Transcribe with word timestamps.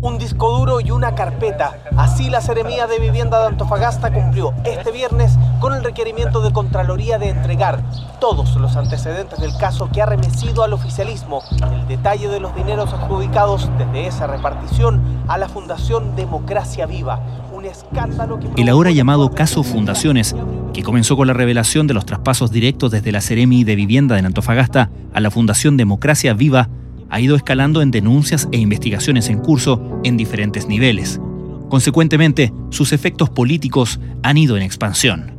un 0.00 0.18
disco 0.18 0.56
duro 0.56 0.80
y 0.80 0.90
una 0.90 1.14
carpeta. 1.14 1.78
Así 1.96 2.30
la 2.30 2.40
Seremía 2.40 2.86
de 2.86 2.98
Vivienda 2.98 3.40
de 3.40 3.48
Antofagasta 3.48 4.12
cumplió 4.12 4.54
este 4.64 4.92
viernes 4.92 5.36
con 5.60 5.74
el 5.74 5.82
requerimiento 5.82 6.40
de 6.40 6.52
Contraloría 6.52 7.18
de 7.18 7.30
entregar 7.30 7.82
todos 8.20 8.54
los 8.56 8.76
antecedentes 8.76 9.40
del 9.40 9.56
caso 9.56 9.90
que 9.92 10.00
ha 10.00 10.06
remecido 10.06 10.62
al 10.62 10.72
oficialismo, 10.72 11.42
el 11.72 11.88
detalle 11.88 12.28
de 12.28 12.40
los 12.40 12.54
dineros 12.54 12.92
adjudicados 12.92 13.70
desde 13.78 14.06
esa 14.06 14.26
repartición 14.26 15.22
a 15.26 15.36
la 15.38 15.48
Fundación 15.48 16.14
Democracia 16.14 16.86
Viva. 16.86 17.20
Un 17.52 17.64
escándalo 17.64 18.38
que... 18.38 18.48
El 18.56 18.68
ahora 18.68 18.92
llamado 18.92 19.30
caso 19.32 19.64
Fundaciones, 19.64 20.36
que 20.72 20.84
comenzó 20.84 21.16
con 21.16 21.26
la 21.26 21.32
revelación 21.32 21.88
de 21.88 21.94
los 21.94 22.06
traspasos 22.06 22.52
directos 22.52 22.92
desde 22.92 23.10
la 23.10 23.20
Seremi 23.20 23.64
de 23.64 23.74
Vivienda 23.74 24.14
de 24.14 24.24
Antofagasta 24.24 24.90
a 25.12 25.20
la 25.20 25.32
Fundación 25.32 25.76
Democracia 25.76 26.34
Viva, 26.34 26.68
ha 27.10 27.20
ido 27.20 27.36
escalando 27.36 27.82
en 27.82 27.90
denuncias 27.90 28.48
e 28.52 28.58
investigaciones 28.58 29.28
en 29.28 29.38
curso 29.38 30.00
en 30.04 30.16
diferentes 30.16 30.66
niveles. 30.66 31.20
Consecuentemente, 31.68 32.52
sus 32.70 32.92
efectos 32.92 33.30
políticos 33.30 34.00
han 34.22 34.36
ido 34.36 34.56
en 34.56 34.62
expansión. 34.62 35.38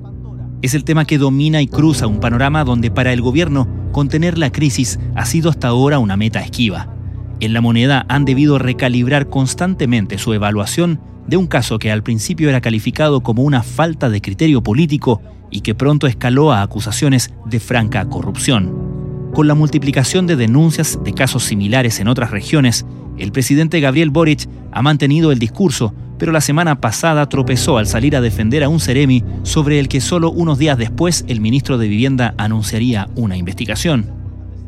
Es 0.61 0.73
el 0.73 0.83
tema 0.83 1.05
que 1.05 1.17
domina 1.17 1.61
y 1.61 1.67
cruza 1.67 2.07
un 2.07 2.19
panorama 2.19 2.63
donde 2.63 2.91
para 2.91 3.13
el 3.13 3.21
gobierno 3.21 3.67
contener 3.91 4.37
la 4.37 4.51
crisis 4.51 4.99
ha 5.15 5.25
sido 5.25 5.49
hasta 5.49 5.69
ahora 5.69 5.99
una 5.99 6.17
meta 6.17 6.41
esquiva. 6.41 6.93
En 7.39 7.53
la 7.53 7.61
moneda 7.61 8.05
han 8.09 8.25
debido 8.25 8.59
recalibrar 8.59 9.29
constantemente 9.29 10.17
su 10.17 10.33
evaluación 10.33 10.99
de 11.27 11.37
un 11.37 11.47
caso 11.47 11.79
que 11.79 11.91
al 11.91 12.03
principio 12.03 12.49
era 12.49 12.59
calificado 12.59 13.21
como 13.21 13.43
una 13.43 13.63
falta 13.63 14.09
de 14.09 14.19
criterio 14.19 14.61
político 14.61 15.21
y 15.49 15.61
que 15.61 15.75
pronto 15.75 16.07
escaló 16.07 16.51
a 16.51 16.61
acusaciones 16.61 17.33
de 17.45 17.59
franca 17.59 18.05
corrupción. 18.09 18.88
Con 19.39 19.47
la 19.47 19.55
multiplicación 19.55 20.27
de 20.27 20.35
denuncias 20.35 20.99
de 21.01 21.13
casos 21.13 21.45
similares 21.45 22.01
en 22.01 22.09
otras 22.09 22.31
regiones, 22.31 22.85
el 23.17 23.31
presidente 23.31 23.79
Gabriel 23.79 24.09
Boric 24.09 24.49
ha 24.73 24.81
mantenido 24.81 25.31
el 25.31 25.39
discurso, 25.39 25.93
pero 26.17 26.33
la 26.33 26.41
semana 26.41 26.81
pasada 26.81 27.29
tropezó 27.29 27.77
al 27.77 27.87
salir 27.87 28.17
a 28.17 28.19
defender 28.19 28.65
a 28.65 28.67
un 28.67 28.81
Ceremi 28.81 29.23
sobre 29.43 29.79
el 29.79 29.87
que 29.87 30.01
solo 30.01 30.29
unos 30.29 30.59
días 30.59 30.77
después 30.77 31.23
el 31.29 31.39
ministro 31.39 31.77
de 31.77 31.87
Vivienda 31.87 32.33
anunciaría 32.37 33.07
una 33.15 33.37
investigación. 33.37 34.11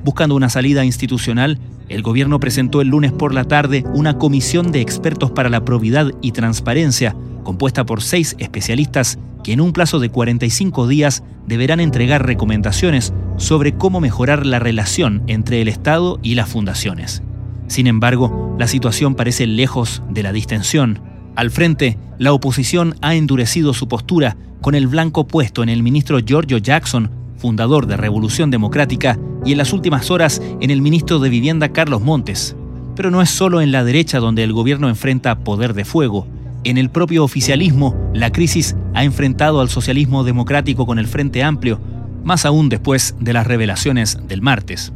Buscando 0.06 0.36
una 0.36 0.48
salida 0.48 0.86
institucional, 0.86 1.60
el 1.92 2.02
gobierno 2.02 2.39
presentó 2.39 2.81
el 2.81 2.88
lunes 2.88 3.11
por 3.11 3.34
la 3.34 3.44
tarde 3.44 3.84
una 3.94 4.17
comisión 4.17 4.72
de 4.72 4.81
expertos 4.81 5.31
para 5.31 5.50
la 5.50 5.66
probidad 5.66 6.11
y 6.22 6.31
transparencia, 6.31 7.16
compuesta 7.44 7.86
por 7.86 8.02
seis 8.02 8.36
especialistas 8.39 9.20
que 9.44 9.53
en 9.53 9.61
un 9.61 9.73
plazo 9.73 10.00
de 10.00 10.09
45 10.09 10.88
días 10.88 11.23
deberán 11.48 11.80
entregar 11.80 12.25
recomendaciones 12.25 13.14
sobre 13.38 13.73
cómo 13.73 14.00
mejorar 14.00 14.45
la 14.45 14.59
relación 14.59 15.23
entre 15.28 15.61
el 15.61 15.67
Estado 15.67 16.20
y 16.22 16.36
las 16.36 16.50
fundaciones. 16.50 17.23
Sin 17.67 17.88
embargo, 17.88 18.55
la 18.59 18.67
situación 18.67 19.16
parece 19.16 19.48
lejos 19.48 20.03
de 20.09 20.23
la 20.23 20.33
distensión. 20.33 21.00
Al 21.36 21.50
frente, 21.50 21.98
la 22.20 22.33
oposición 22.33 22.95
ha 23.02 23.16
endurecido 23.16 23.73
su 23.73 23.88
postura 23.88 24.38
con 24.61 24.76
el 24.76 24.88
blanco 24.88 25.26
puesto 25.26 25.64
en 25.64 25.70
el 25.70 25.81
ministro 25.81 26.20
Giorgio 26.20 26.58
Jackson, 26.58 27.09
fundador 27.38 27.88
de 27.88 27.98
Revolución 27.98 28.52
Democrática, 28.52 29.17
y 29.45 29.52
en 29.52 29.58
las 29.58 29.73
últimas 29.73 30.11
horas 30.11 30.42
en 30.59 30.70
el 30.70 30.81
ministro 30.81 31.20
de 31.20 31.30
Vivienda 31.30 31.70
Carlos 31.70 32.02
Montes. 32.02 32.56
Pero 32.95 33.11
no 33.11 33.22
es 33.22 33.30
solo 33.30 33.61
en 33.61 33.72
la 33.72 33.83
derecha 33.83 34.20
donde 34.20 34.44
el 34.44 34.53
gobierno 34.53 34.89
enfrenta 34.89 35.39
poder 35.39 35.73
de 35.73 35.86
fuego. 35.86 36.28
En 36.64 36.78
el 36.78 36.89
propio 36.89 37.23
oficialismo, 37.23 37.95
la 38.14 38.31
crisis 38.31 38.75
ha 38.94 39.03
enfrentado 39.03 39.61
al 39.61 39.70
socialismo 39.70 40.23
democrático 40.23 40.86
con 40.86 41.00
el 41.00 41.08
Frente 41.08 41.44
Amplio, 41.44 41.80
más 42.23 42.45
aún 42.45 42.70
después 42.70 43.16
de 43.20 43.33
las 43.33 43.48
revelaciones 43.48 44.20
del 44.28 44.42
martes. 44.42 44.94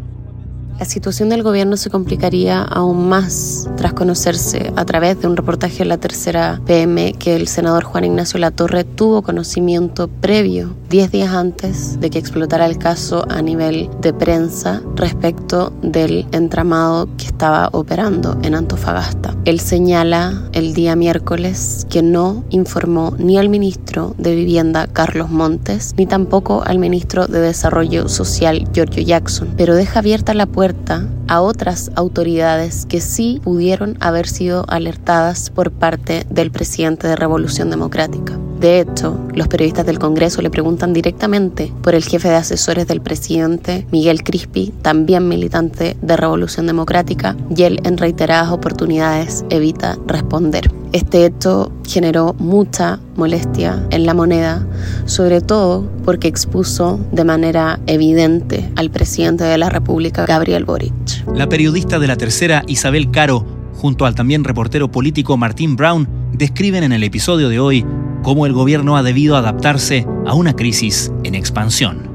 La 0.78 0.84
situación 0.84 1.30
del 1.30 1.42
gobierno 1.42 1.78
se 1.78 1.90
complicaría 1.90 2.62
aún 2.62 3.08
más 3.08 3.70
tras 3.78 3.94
conocerse 3.94 4.74
a 4.76 4.84
través 4.84 5.22
de 5.22 5.28
un 5.28 5.38
reportaje 5.38 5.84
en 5.84 5.90
la 5.90 5.98
tercera 5.98 6.60
PM 6.66 7.14
que 7.14 7.38
el 7.38 7.48
senador 7.48 7.86
Juan 7.86 8.04
Ignacio 8.04 8.42
Latorre 8.42 8.84
tuvo 8.84 9.22
conocimiento 9.22 10.10
previo, 10.10 10.76
10 10.90 11.12
días 11.12 11.34
antes 11.34 11.98
de 12.02 12.10
que 12.10 12.20
explotara 12.20 12.66
el 12.66 12.78
caso 12.78 13.26
a 13.30 13.42
nivel 13.42 13.90
de 14.02 14.12
prensa 14.12 14.82
respecto 14.96 15.72
del 15.82 16.28
entramado 16.34 17.08
que 17.16 17.28
estaba 17.28 17.70
operando 17.72 18.38
en 18.44 18.54
Antofagasta. 18.54 19.34
Él 19.46 19.62
señala 19.62 20.50
el 20.52 20.74
día 20.74 20.98
miércoles 20.98 21.88
que 21.90 22.02
no 22.02 22.44
informó 22.50 23.16
ni 23.18 23.38
al 23.38 23.48
ministro 23.48 24.14
de 24.18 24.36
Vivienda 24.36 24.88
Carlos 24.88 25.30
Montes 25.30 25.94
ni 25.98 26.06
tampoco 26.06 26.64
al 26.66 26.80
ministro 26.80 27.28
de 27.28 27.40
Desarrollo 27.40 28.10
Social 28.10 28.68
Giorgio 28.74 29.04
Jackson, 29.04 29.54
pero 29.56 29.74
deja 29.74 30.00
abierta 30.00 30.34
la 30.34 30.46
puerta 30.46 30.65
a 31.28 31.42
otras 31.42 31.92
autoridades 31.96 32.86
que 32.88 33.00
sí 33.00 33.40
pudieron 33.44 33.98
haber 34.00 34.28
sido 34.28 34.66
alertadas 34.68 35.52
por 35.52 35.72
parte 35.72 36.26
del 36.30 36.50
presidente 36.50 37.08
de 37.08 37.16
Revolución 37.16 37.70
Democrática. 37.70 38.40
De 38.60 38.80
hecho, 38.80 39.20
los 39.34 39.48
periodistas 39.48 39.86
del 39.86 40.00
Congreso 40.00 40.42
le 40.42 40.50
preguntan 40.50 40.94
directamente 40.94 41.72
por 41.84 41.94
el 41.94 42.04
jefe 42.04 42.30
de 42.30 42.36
asesores 42.36 42.88
del 42.88 43.02
presidente, 43.02 43.86
Miguel 43.92 44.24
Crispi, 44.24 44.74
también 44.82 45.28
militante 45.28 45.98
de 46.02 46.18
Revolución 46.18 46.66
Democrática, 46.66 47.36
y 47.56 47.64
él 47.64 47.80
en 47.84 47.98
reiteradas 47.98 48.52
oportunidades 48.52 49.46
evita 49.50 49.98
responder. 50.08 50.72
Este 50.96 51.26
hecho 51.26 51.74
generó 51.86 52.36
mucha 52.40 53.02
molestia 53.18 53.86
en 53.90 54.06
la 54.06 54.14
moneda, 54.14 54.66
sobre 55.04 55.42
todo 55.42 55.92
porque 56.06 56.30
expuso 56.30 57.02
de 57.12 57.26
manera 57.26 57.82
evidente 57.86 58.72
al 58.78 58.90
presidente 58.90 59.44
de 59.44 59.58
la 59.58 59.70
República, 59.70 60.26
Gabriel 60.26 60.64
Boric. 60.64 60.94
La 61.36 61.50
periodista 61.50 62.00
de 62.00 62.08
la 62.08 62.16
tercera, 62.16 62.64
Isabel 62.68 63.12
Caro, 63.12 63.46
junto 63.74 64.06
al 64.06 64.16
también 64.16 64.46
reportero 64.46 64.90
político 64.90 65.36
Martín 65.36 65.76
Brown, 65.76 66.08
describen 66.32 66.86
en 66.86 66.94
el 66.94 67.04
episodio 67.04 67.50
de 67.50 67.60
hoy 67.60 67.86
cómo 68.24 68.46
el 68.46 68.54
gobierno 68.54 68.96
ha 68.96 69.04
debido 69.04 69.36
adaptarse 69.36 70.08
a 70.26 70.34
una 70.34 70.56
crisis 70.56 71.12
en 71.26 71.36
expansión. 71.36 72.10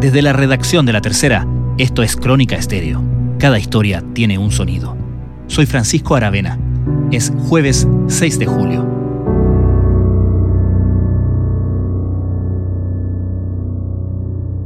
Desde 0.00 0.22
la 0.22 0.32
redacción 0.32 0.86
de 0.86 0.92
la 0.92 1.00
tercera, 1.00 1.48
esto 1.78 2.04
es 2.04 2.14
Crónica 2.14 2.54
Estéreo. 2.54 3.13
Cada 3.44 3.58
historia 3.58 4.02
tiene 4.14 4.38
un 4.38 4.50
sonido. 4.50 4.96
Soy 5.48 5.66
Francisco 5.66 6.16
Aravena. 6.16 6.58
Es 7.12 7.30
jueves 7.46 7.86
6 8.08 8.38
de 8.38 8.46
julio. 8.46 8.88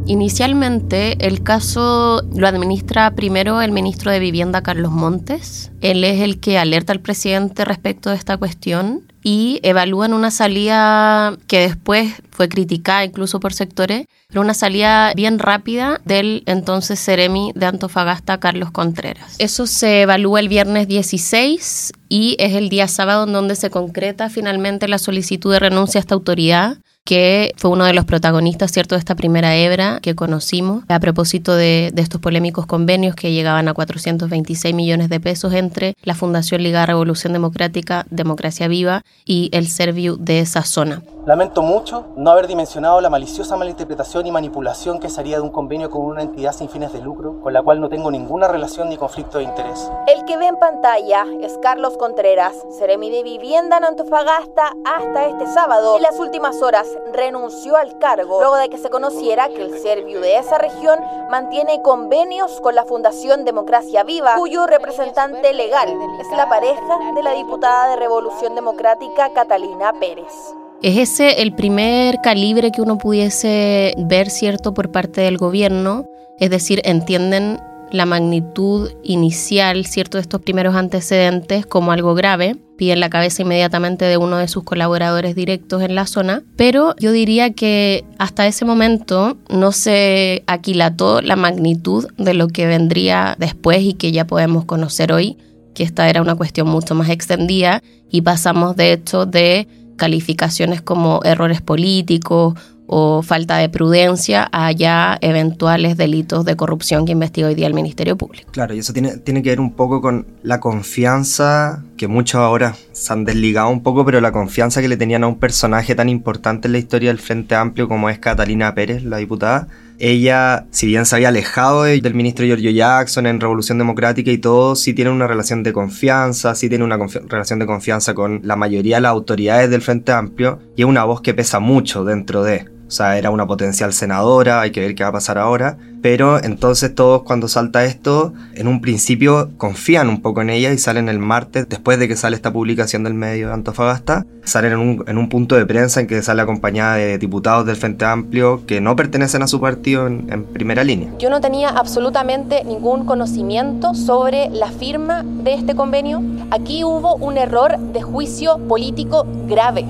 Inicialmente 0.06 1.26
el 1.26 1.42
caso 1.42 2.22
lo 2.32 2.46
administra 2.46 3.16
primero 3.16 3.60
el 3.62 3.72
ministro 3.72 4.12
de 4.12 4.20
Vivienda 4.20 4.62
Carlos 4.62 4.92
Montes. 4.92 5.72
Él 5.80 6.04
es 6.04 6.20
el 6.20 6.38
que 6.38 6.56
alerta 6.56 6.92
al 6.92 7.00
presidente 7.00 7.64
respecto 7.64 8.10
de 8.10 8.14
esta 8.14 8.36
cuestión 8.36 9.07
y 9.22 9.60
evalúan 9.62 10.12
una 10.12 10.30
salida 10.30 11.36
que 11.46 11.60
después 11.60 12.14
fue 12.30 12.48
criticada 12.48 13.04
incluso 13.04 13.40
por 13.40 13.52
sectores, 13.52 14.06
pero 14.28 14.40
una 14.40 14.54
salida 14.54 15.12
bien 15.14 15.38
rápida 15.38 16.00
del 16.04 16.42
entonces 16.46 17.02
Ceremi 17.04 17.52
de 17.54 17.66
Antofagasta, 17.66 18.38
Carlos 18.38 18.70
Contreras. 18.70 19.36
Eso 19.38 19.66
se 19.66 20.02
evalúa 20.02 20.40
el 20.40 20.48
viernes 20.48 20.88
16 20.88 21.92
y 22.08 22.36
es 22.38 22.54
el 22.54 22.68
día 22.68 22.88
sábado 22.88 23.24
en 23.24 23.32
donde 23.32 23.56
se 23.56 23.70
concreta 23.70 24.30
finalmente 24.30 24.88
la 24.88 24.98
solicitud 24.98 25.52
de 25.52 25.58
renuncia 25.58 25.98
a 25.98 26.02
esta 26.02 26.14
autoridad 26.14 26.78
que 27.08 27.54
fue 27.56 27.70
uno 27.70 27.86
de 27.86 27.94
los 27.94 28.04
protagonistas, 28.04 28.70
¿cierto?, 28.70 28.94
de 28.94 28.98
esta 28.98 29.14
primera 29.14 29.56
hebra 29.56 29.98
que 30.02 30.14
conocimos 30.14 30.84
a 30.88 31.00
propósito 31.00 31.56
de, 31.56 31.90
estos 31.96 32.20
polémicos 32.20 32.66
convenios 32.66 33.14
que 33.16 33.32
llegaban 33.32 33.66
a 33.66 33.72
426 33.72 34.74
millones 34.74 35.08
de 35.08 35.18
pesos 35.18 35.54
entre 35.54 35.96
la 36.02 36.14
Fundación 36.14 36.62
Liga 36.62 36.84
Revolución 36.84 37.32
Democrática, 37.32 38.04
Democracia 38.10 38.68
Viva 38.68 39.04
y 39.24 39.48
el 39.54 39.68
Serviu 39.68 40.18
de 40.18 40.40
esa 40.40 40.64
zona. 40.64 41.02
Lamento 41.24 41.62
mucho 41.62 42.06
no 42.16 42.30
haber 42.30 42.46
dimensionado 42.46 43.00
la 43.00 43.10
maliciosa 43.10 43.56
malinterpretación 43.56 44.26
y 44.26 44.30
manipulación 44.30 44.98
que 44.98 45.08
sería 45.08 45.36
de 45.36 45.42
un 45.42 45.50
convenio 45.50 45.90
con 45.90 46.02
una 46.02 46.22
entidad 46.22 46.52
sin 46.52 46.68
fines 46.68 46.92
de 46.92 47.00
lucro, 47.00 47.40
con 47.40 47.52
la 47.52 47.62
cual 47.62 47.80
no 47.80 47.88
tengo 47.88 48.10
ninguna 48.10 48.48
relación 48.48 48.88
ni 48.88 48.96
conflicto 48.96 49.38
de 49.38 49.44
interés. 49.44 49.90
El 50.06 50.24
que 50.24 50.36
ve 50.36 50.46
en 50.46 50.56
pantalla 50.56 51.26
es 51.42 51.58
Carlos 51.62 51.96
Contreras, 51.98 52.54
seremi 52.78 53.10
de 53.10 53.22
vivienda 53.22 53.78
en 53.78 53.84
Antofagasta 53.84 54.72
hasta 54.84 55.26
este 55.26 55.46
sábado. 55.52 55.96
En 55.96 56.02
las 56.02 56.18
últimas 56.18 56.62
horas 56.62 56.86
renunció 57.12 57.76
al 57.76 57.98
cargo 57.98 58.40
luego 58.40 58.56
de 58.56 58.68
que 58.68 58.78
se 58.78 58.90
conociera 58.90 59.48
que 59.48 59.62
el 59.62 59.78
Serviu 59.78 60.20
de 60.20 60.38
esa 60.38 60.58
región 60.58 60.98
mantiene 61.30 61.82
convenios 61.82 62.60
con 62.60 62.74
la 62.74 62.84
Fundación 62.84 63.44
Democracia 63.44 64.04
Viva, 64.04 64.34
cuyo 64.36 64.66
representante 64.66 65.52
legal 65.52 65.88
es 66.20 66.36
la 66.36 66.48
pareja 66.48 66.98
de 67.14 67.22
la 67.22 67.32
diputada 67.32 67.90
de 67.90 67.96
Revolución 67.96 68.54
Democrática 68.54 69.32
Catalina 69.32 69.92
Pérez. 69.98 70.32
¿Es 70.80 70.96
ese 70.96 71.42
el 71.42 71.54
primer 71.54 72.20
calibre 72.20 72.70
que 72.70 72.80
uno 72.80 72.98
pudiese 72.98 73.94
ver, 73.98 74.30
cierto, 74.30 74.74
por 74.74 74.92
parte 74.92 75.22
del 75.22 75.36
gobierno? 75.36 76.04
Es 76.38 76.50
decir, 76.50 76.80
entienden 76.84 77.60
la 77.92 78.06
magnitud 78.06 78.90
inicial, 79.02 79.84
cierto, 79.86 80.18
de 80.18 80.22
estos 80.22 80.40
primeros 80.40 80.74
antecedentes 80.74 81.66
como 81.66 81.92
algo 81.92 82.14
grave. 82.14 82.56
Piden 82.76 83.00
la 83.00 83.10
cabeza 83.10 83.42
inmediatamente 83.42 84.04
de 84.04 84.16
uno 84.16 84.36
de 84.36 84.46
sus 84.46 84.62
colaboradores 84.62 85.34
directos 85.34 85.82
en 85.82 85.94
la 85.94 86.06
zona, 86.06 86.44
pero 86.56 86.94
yo 86.98 87.10
diría 87.10 87.52
que 87.52 88.04
hasta 88.18 88.46
ese 88.46 88.64
momento 88.64 89.36
no 89.50 89.72
se 89.72 90.44
aquilató 90.46 91.20
la 91.20 91.34
magnitud 91.34 92.06
de 92.18 92.34
lo 92.34 92.48
que 92.48 92.66
vendría 92.66 93.34
después 93.38 93.82
y 93.82 93.94
que 93.94 94.12
ya 94.12 94.26
podemos 94.26 94.64
conocer 94.64 95.12
hoy, 95.12 95.38
que 95.74 95.82
esta 95.82 96.08
era 96.08 96.22
una 96.22 96.36
cuestión 96.36 96.68
mucho 96.68 96.94
más 96.94 97.08
extendida 97.08 97.82
y 98.10 98.22
pasamos 98.22 98.76
de 98.76 98.92
hecho 98.92 99.26
de 99.26 99.66
calificaciones 99.96 100.80
como 100.80 101.20
errores 101.24 101.60
políticos 101.60 102.54
o 102.88 103.22
falta 103.22 103.58
de 103.58 103.68
prudencia 103.68 104.48
a 104.50 104.72
ya 104.72 105.18
eventuales 105.20 105.96
delitos 105.96 106.44
de 106.44 106.56
corrupción 106.56 107.06
que 107.06 107.12
investiga 107.12 107.48
hoy 107.48 107.54
día 107.54 107.66
el 107.66 107.74
Ministerio 107.74 108.16
Público. 108.16 108.50
Claro, 108.50 108.74
y 108.74 108.78
eso 108.78 108.92
tiene, 108.92 109.18
tiene 109.18 109.42
que 109.42 109.50
ver 109.50 109.60
un 109.60 109.74
poco 109.74 110.00
con 110.00 110.26
la 110.42 110.58
confianza, 110.58 111.84
que 111.96 112.08
muchos 112.08 112.40
ahora 112.40 112.74
se 112.92 113.12
han 113.12 113.24
desligado 113.24 113.68
un 113.68 113.82
poco, 113.82 114.04
pero 114.04 114.20
la 114.20 114.32
confianza 114.32 114.80
que 114.80 114.88
le 114.88 114.96
tenían 114.96 115.22
a 115.22 115.28
un 115.28 115.38
personaje 115.38 115.94
tan 115.94 116.08
importante 116.08 116.66
en 116.66 116.72
la 116.72 116.78
historia 116.78 117.10
del 117.10 117.18
Frente 117.18 117.54
Amplio 117.54 117.88
como 117.88 118.08
es 118.08 118.18
Catalina 118.18 118.74
Pérez, 118.74 119.04
la 119.04 119.18
diputada. 119.18 119.68
Ella, 120.00 120.66
si 120.70 120.86
bien 120.86 121.06
se 121.06 121.16
había 121.16 121.28
alejado 121.28 121.82
del 121.82 122.14
ministro 122.14 122.46
Giorgio 122.46 122.70
Jackson 122.70 123.26
en 123.26 123.40
Revolución 123.40 123.78
Democrática 123.78 124.30
y 124.30 124.38
todo, 124.38 124.76
sí 124.76 124.94
tiene 124.94 125.10
una 125.10 125.26
relación 125.26 125.64
de 125.64 125.72
confianza, 125.72 126.54
sí 126.54 126.68
tiene 126.68 126.84
una 126.84 126.96
relación 126.96 127.58
de 127.58 127.66
confianza 127.66 128.14
con 128.14 128.40
la 128.44 128.54
mayoría 128.54 128.96
de 128.96 129.02
las 129.02 129.10
autoridades 129.10 129.70
del 129.70 129.82
Frente 129.82 130.12
Amplio 130.12 130.60
y 130.76 130.82
es 130.82 130.88
una 130.88 131.04
voz 131.04 131.20
que 131.20 131.34
pesa 131.34 131.58
mucho 131.58 132.04
dentro 132.04 132.44
de. 132.44 132.77
O 132.88 132.90
sea, 132.90 133.18
era 133.18 133.30
una 133.30 133.46
potencial 133.46 133.92
senadora, 133.92 134.62
hay 134.62 134.70
que 134.70 134.80
ver 134.80 134.94
qué 134.94 135.02
va 135.02 135.10
a 135.10 135.12
pasar 135.12 135.36
ahora. 135.36 135.76
Pero 136.00 136.42
entonces 136.42 136.94
todos 136.94 137.22
cuando 137.22 137.48
salta 137.48 137.84
esto, 137.84 138.32
en 138.54 138.66
un 138.66 138.80
principio 138.80 139.50
confían 139.58 140.08
un 140.08 140.22
poco 140.22 140.40
en 140.40 140.48
ella 140.48 140.72
y 140.72 140.78
salen 140.78 141.08
el 141.10 141.18
martes, 141.18 141.68
después 141.68 141.98
de 141.98 142.08
que 142.08 142.16
sale 142.16 142.34
esta 142.34 142.52
publicación 142.52 143.04
del 143.04 143.14
medio 143.14 143.48
de 143.48 143.54
Antofagasta, 143.54 144.24
salen 144.42 144.72
en 144.72 144.78
un, 144.78 145.04
en 145.06 145.18
un 145.18 145.28
punto 145.28 145.56
de 145.56 145.66
prensa 145.66 146.00
en 146.00 146.06
que 146.06 146.22
sale 146.22 146.40
acompañada 146.40 146.94
de 146.94 147.18
diputados 147.18 147.66
del 147.66 147.76
Frente 147.76 148.06
Amplio 148.06 148.64
que 148.64 148.80
no 148.80 148.96
pertenecen 148.96 149.42
a 149.42 149.48
su 149.48 149.60
partido 149.60 150.06
en, 150.06 150.26
en 150.32 150.44
primera 150.44 150.82
línea. 150.82 151.10
Yo 151.18 151.28
no 151.28 151.42
tenía 151.42 151.68
absolutamente 151.68 152.64
ningún 152.64 153.04
conocimiento 153.04 153.92
sobre 153.92 154.48
la 154.50 154.70
firma 154.70 155.24
de 155.24 155.54
este 155.54 155.74
convenio. 155.74 156.22
Aquí 156.50 156.84
hubo 156.84 157.16
un 157.16 157.36
error 157.36 157.78
de 157.78 158.00
juicio 158.00 158.56
político 158.66 159.26
grave. 159.46 159.84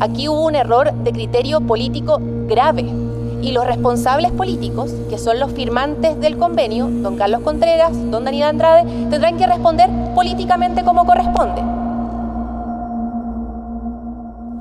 Aquí 0.00 0.28
hubo 0.28 0.46
un 0.46 0.54
error 0.54 0.94
de 0.94 1.12
criterio 1.12 1.60
político 1.60 2.18
grave 2.48 2.86
y 3.42 3.52
los 3.52 3.66
responsables 3.66 4.32
políticos, 4.32 4.94
que 5.10 5.18
son 5.18 5.38
los 5.38 5.52
firmantes 5.52 6.18
del 6.20 6.38
convenio, 6.38 6.88
don 6.88 7.16
Carlos 7.16 7.42
Contreras, 7.42 7.92
don 8.10 8.24
Daniel 8.24 8.48
Andrade, 8.48 8.84
tendrán 9.10 9.36
que 9.36 9.46
responder 9.46 9.90
políticamente 10.14 10.84
como 10.84 11.04
corresponde. 11.04 11.62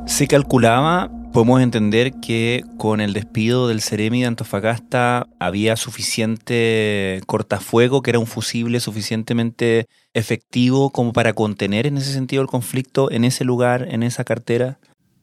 Se 0.07 0.27
calculaba, 0.27 1.09
podemos 1.31 1.61
entender 1.61 2.13
que 2.19 2.65
con 2.77 2.99
el 2.99 3.13
despido 3.13 3.69
del 3.69 3.79
Ceremi 3.79 4.21
de 4.21 4.27
Antofagasta 4.27 5.27
había 5.39 5.77
suficiente 5.77 7.21
cortafuego, 7.27 8.01
que 8.01 8.11
era 8.11 8.19
un 8.19 8.27
fusible 8.27 8.81
suficientemente 8.81 9.87
efectivo 10.13 10.89
como 10.89 11.13
para 11.13 11.31
contener 11.31 11.87
en 11.87 11.95
ese 11.95 12.11
sentido 12.11 12.41
el 12.41 12.49
conflicto 12.49 13.09
en 13.09 13.23
ese 13.23 13.45
lugar, 13.45 13.87
en 13.89 14.03
esa 14.03 14.25
cartera. 14.25 14.79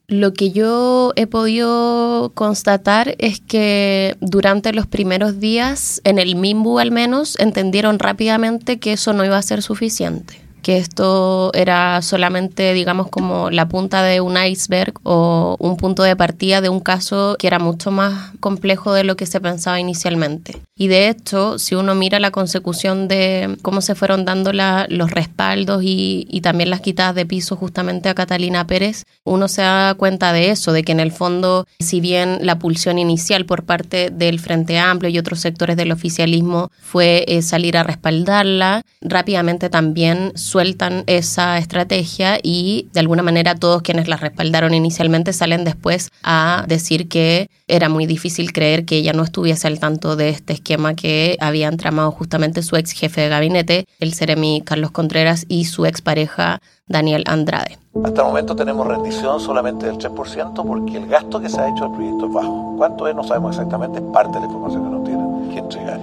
Lo 0.09 0.31
que 0.31 0.51
yo 0.51 1.11
he 1.17 1.27
podido 1.27 2.31
constatar 2.33 3.15
es 3.17 3.41
que 3.41 4.15
durante 4.21 4.71
los 4.71 4.87
primeros 4.87 5.41
días, 5.41 5.99
en 6.05 6.17
el 6.17 6.37
MIMBU 6.37 6.79
al 6.79 6.91
menos, 6.91 7.37
entendieron 7.39 7.99
rápidamente 7.99 8.79
que 8.79 8.93
eso 8.93 9.11
no 9.11 9.25
iba 9.25 9.37
a 9.37 9.41
ser 9.41 9.61
suficiente 9.61 10.46
que 10.67 10.77
esto 10.77 11.49
era 11.53 12.01
solamente, 12.01 12.73
digamos, 12.73 13.07
como 13.07 13.49
la 13.49 13.69
punta 13.69 14.03
de 14.03 14.19
un 14.19 14.35
iceberg 14.37 14.95
o 15.03 15.55
un 15.59 15.77
punto 15.77 16.03
de 16.03 16.17
partida 16.17 16.59
de 16.59 16.67
un 16.67 16.81
caso 16.81 17.37
que 17.39 17.47
era 17.47 17.57
mucho 17.57 17.89
más 17.89 18.33
complejo 18.41 18.91
de 18.91 19.05
lo 19.05 19.15
que 19.15 19.25
se 19.27 19.39
pensaba 19.39 19.79
inicialmente. 19.79 20.61
Y 20.75 20.89
de 20.89 21.07
hecho, 21.07 21.57
si 21.57 21.75
uno 21.75 21.95
mira 21.95 22.19
la 22.19 22.31
consecución 22.31 23.07
de 23.07 23.57
cómo 23.61 23.79
se 23.79 23.95
fueron 23.95 24.25
dando 24.25 24.51
los 24.51 25.09
respaldos 25.09 25.83
y, 25.83 26.27
y 26.29 26.41
también 26.41 26.69
las 26.69 26.81
quitadas 26.81 27.15
de 27.15 27.25
piso 27.25 27.55
justamente 27.55 28.09
a 28.09 28.13
Catalina 28.13 28.67
Pérez, 28.67 29.05
uno 29.23 29.47
se 29.47 29.61
da 29.61 29.93
cuenta 29.93 30.33
de 30.33 30.51
eso, 30.51 30.73
de 30.73 30.83
que 30.83 30.91
en 30.91 30.99
el 30.99 31.13
fondo, 31.13 31.65
si 31.79 32.01
bien 32.01 32.39
la 32.41 32.59
pulsión 32.59 32.99
inicial 32.99 33.45
por 33.45 33.63
parte 33.63 34.09
del 34.11 34.41
Frente 34.41 34.77
Amplio 34.77 35.09
y 35.09 35.17
otros 35.17 35.39
sectores 35.39 35.77
del 35.77 35.93
oficialismo 35.93 36.71
fue 36.81 37.23
eh, 37.25 37.41
salir 37.41 37.77
a 37.77 37.83
respaldarla, 37.83 38.83
rápidamente 38.99 39.69
también 39.69 40.33
sueltan 40.57 41.03
esa 41.05 41.59
estrategia 41.59 42.39
y 42.41 42.89
de 42.91 42.99
alguna 42.99 43.21
manera 43.21 43.53
todos 43.53 43.83
quienes 43.83 44.07
la 44.07 44.17
respaldaron 44.17 44.73
inicialmente 44.73 45.31
salen 45.31 45.63
después 45.63 46.09
a 46.23 46.65
decir 46.67 47.07
que 47.07 47.51
era 47.67 47.89
muy 47.89 48.07
difícil 48.07 48.51
creer 48.51 48.83
que 48.83 48.95
ella 48.95 49.13
no 49.13 49.21
estuviese 49.21 49.67
al 49.67 49.79
tanto 49.79 50.15
de 50.15 50.29
este 50.29 50.53
esquema 50.53 50.95
que 50.95 51.37
habían 51.41 51.77
tramado 51.77 52.09
justamente 52.09 52.63
su 52.63 52.75
ex 52.75 52.93
jefe 52.93 53.21
de 53.21 53.29
gabinete, 53.29 53.85
el 53.99 54.15
Ceremi 54.15 54.63
Carlos 54.65 54.89
Contreras, 54.89 55.45
y 55.47 55.65
su 55.65 55.85
expareja 55.85 56.59
Daniel 56.87 57.23
Andrade. 57.27 57.77
Hasta 58.03 58.21
el 58.21 58.27
momento 58.27 58.55
tenemos 58.55 58.87
rendición 58.87 59.39
solamente 59.39 59.85
del 59.85 59.99
3% 59.99 60.65
porque 60.65 60.97
el 60.97 61.05
gasto 61.05 61.39
que 61.39 61.49
se 61.49 61.61
ha 61.61 61.69
hecho 61.69 61.85
al 61.85 61.91
proyecto 61.91 62.25
es 62.25 62.33
bajo. 62.33 62.73
¿Cuánto 62.77 63.07
es? 63.07 63.15
No 63.15 63.23
sabemos 63.23 63.51
exactamente, 63.51 64.01
parte 64.01 64.33
de 64.33 64.39
la 64.39 64.45
información 64.47 64.83
que 64.83 64.89
nos 64.89 65.06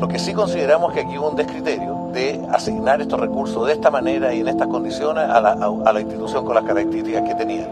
Lo 0.01 0.09
que 0.09 0.19
sí 0.19 0.33
consideramos 0.33 0.93
que 0.93 1.01
aquí 1.01 1.19
hubo 1.19 1.31
un 1.31 1.37
descriterio 1.37 2.11
de 2.13 2.41
asignar 2.53 3.01
estos 3.01 3.21
recursos 3.21 3.67
de 3.67 3.73
esta 3.73 3.91
manera 3.91 4.35
y 4.35 4.41
en 4.41 4.49
estas 4.49 4.69
condiciones 4.69 5.25
a 5.25 5.41
la, 5.41 5.53
a 5.85 5.93
la 5.93 6.01
institución 6.01 6.45
con 6.45 6.55
las 6.55 6.65
características 6.65 7.23
que 7.23 7.35
tenía. 7.35 7.69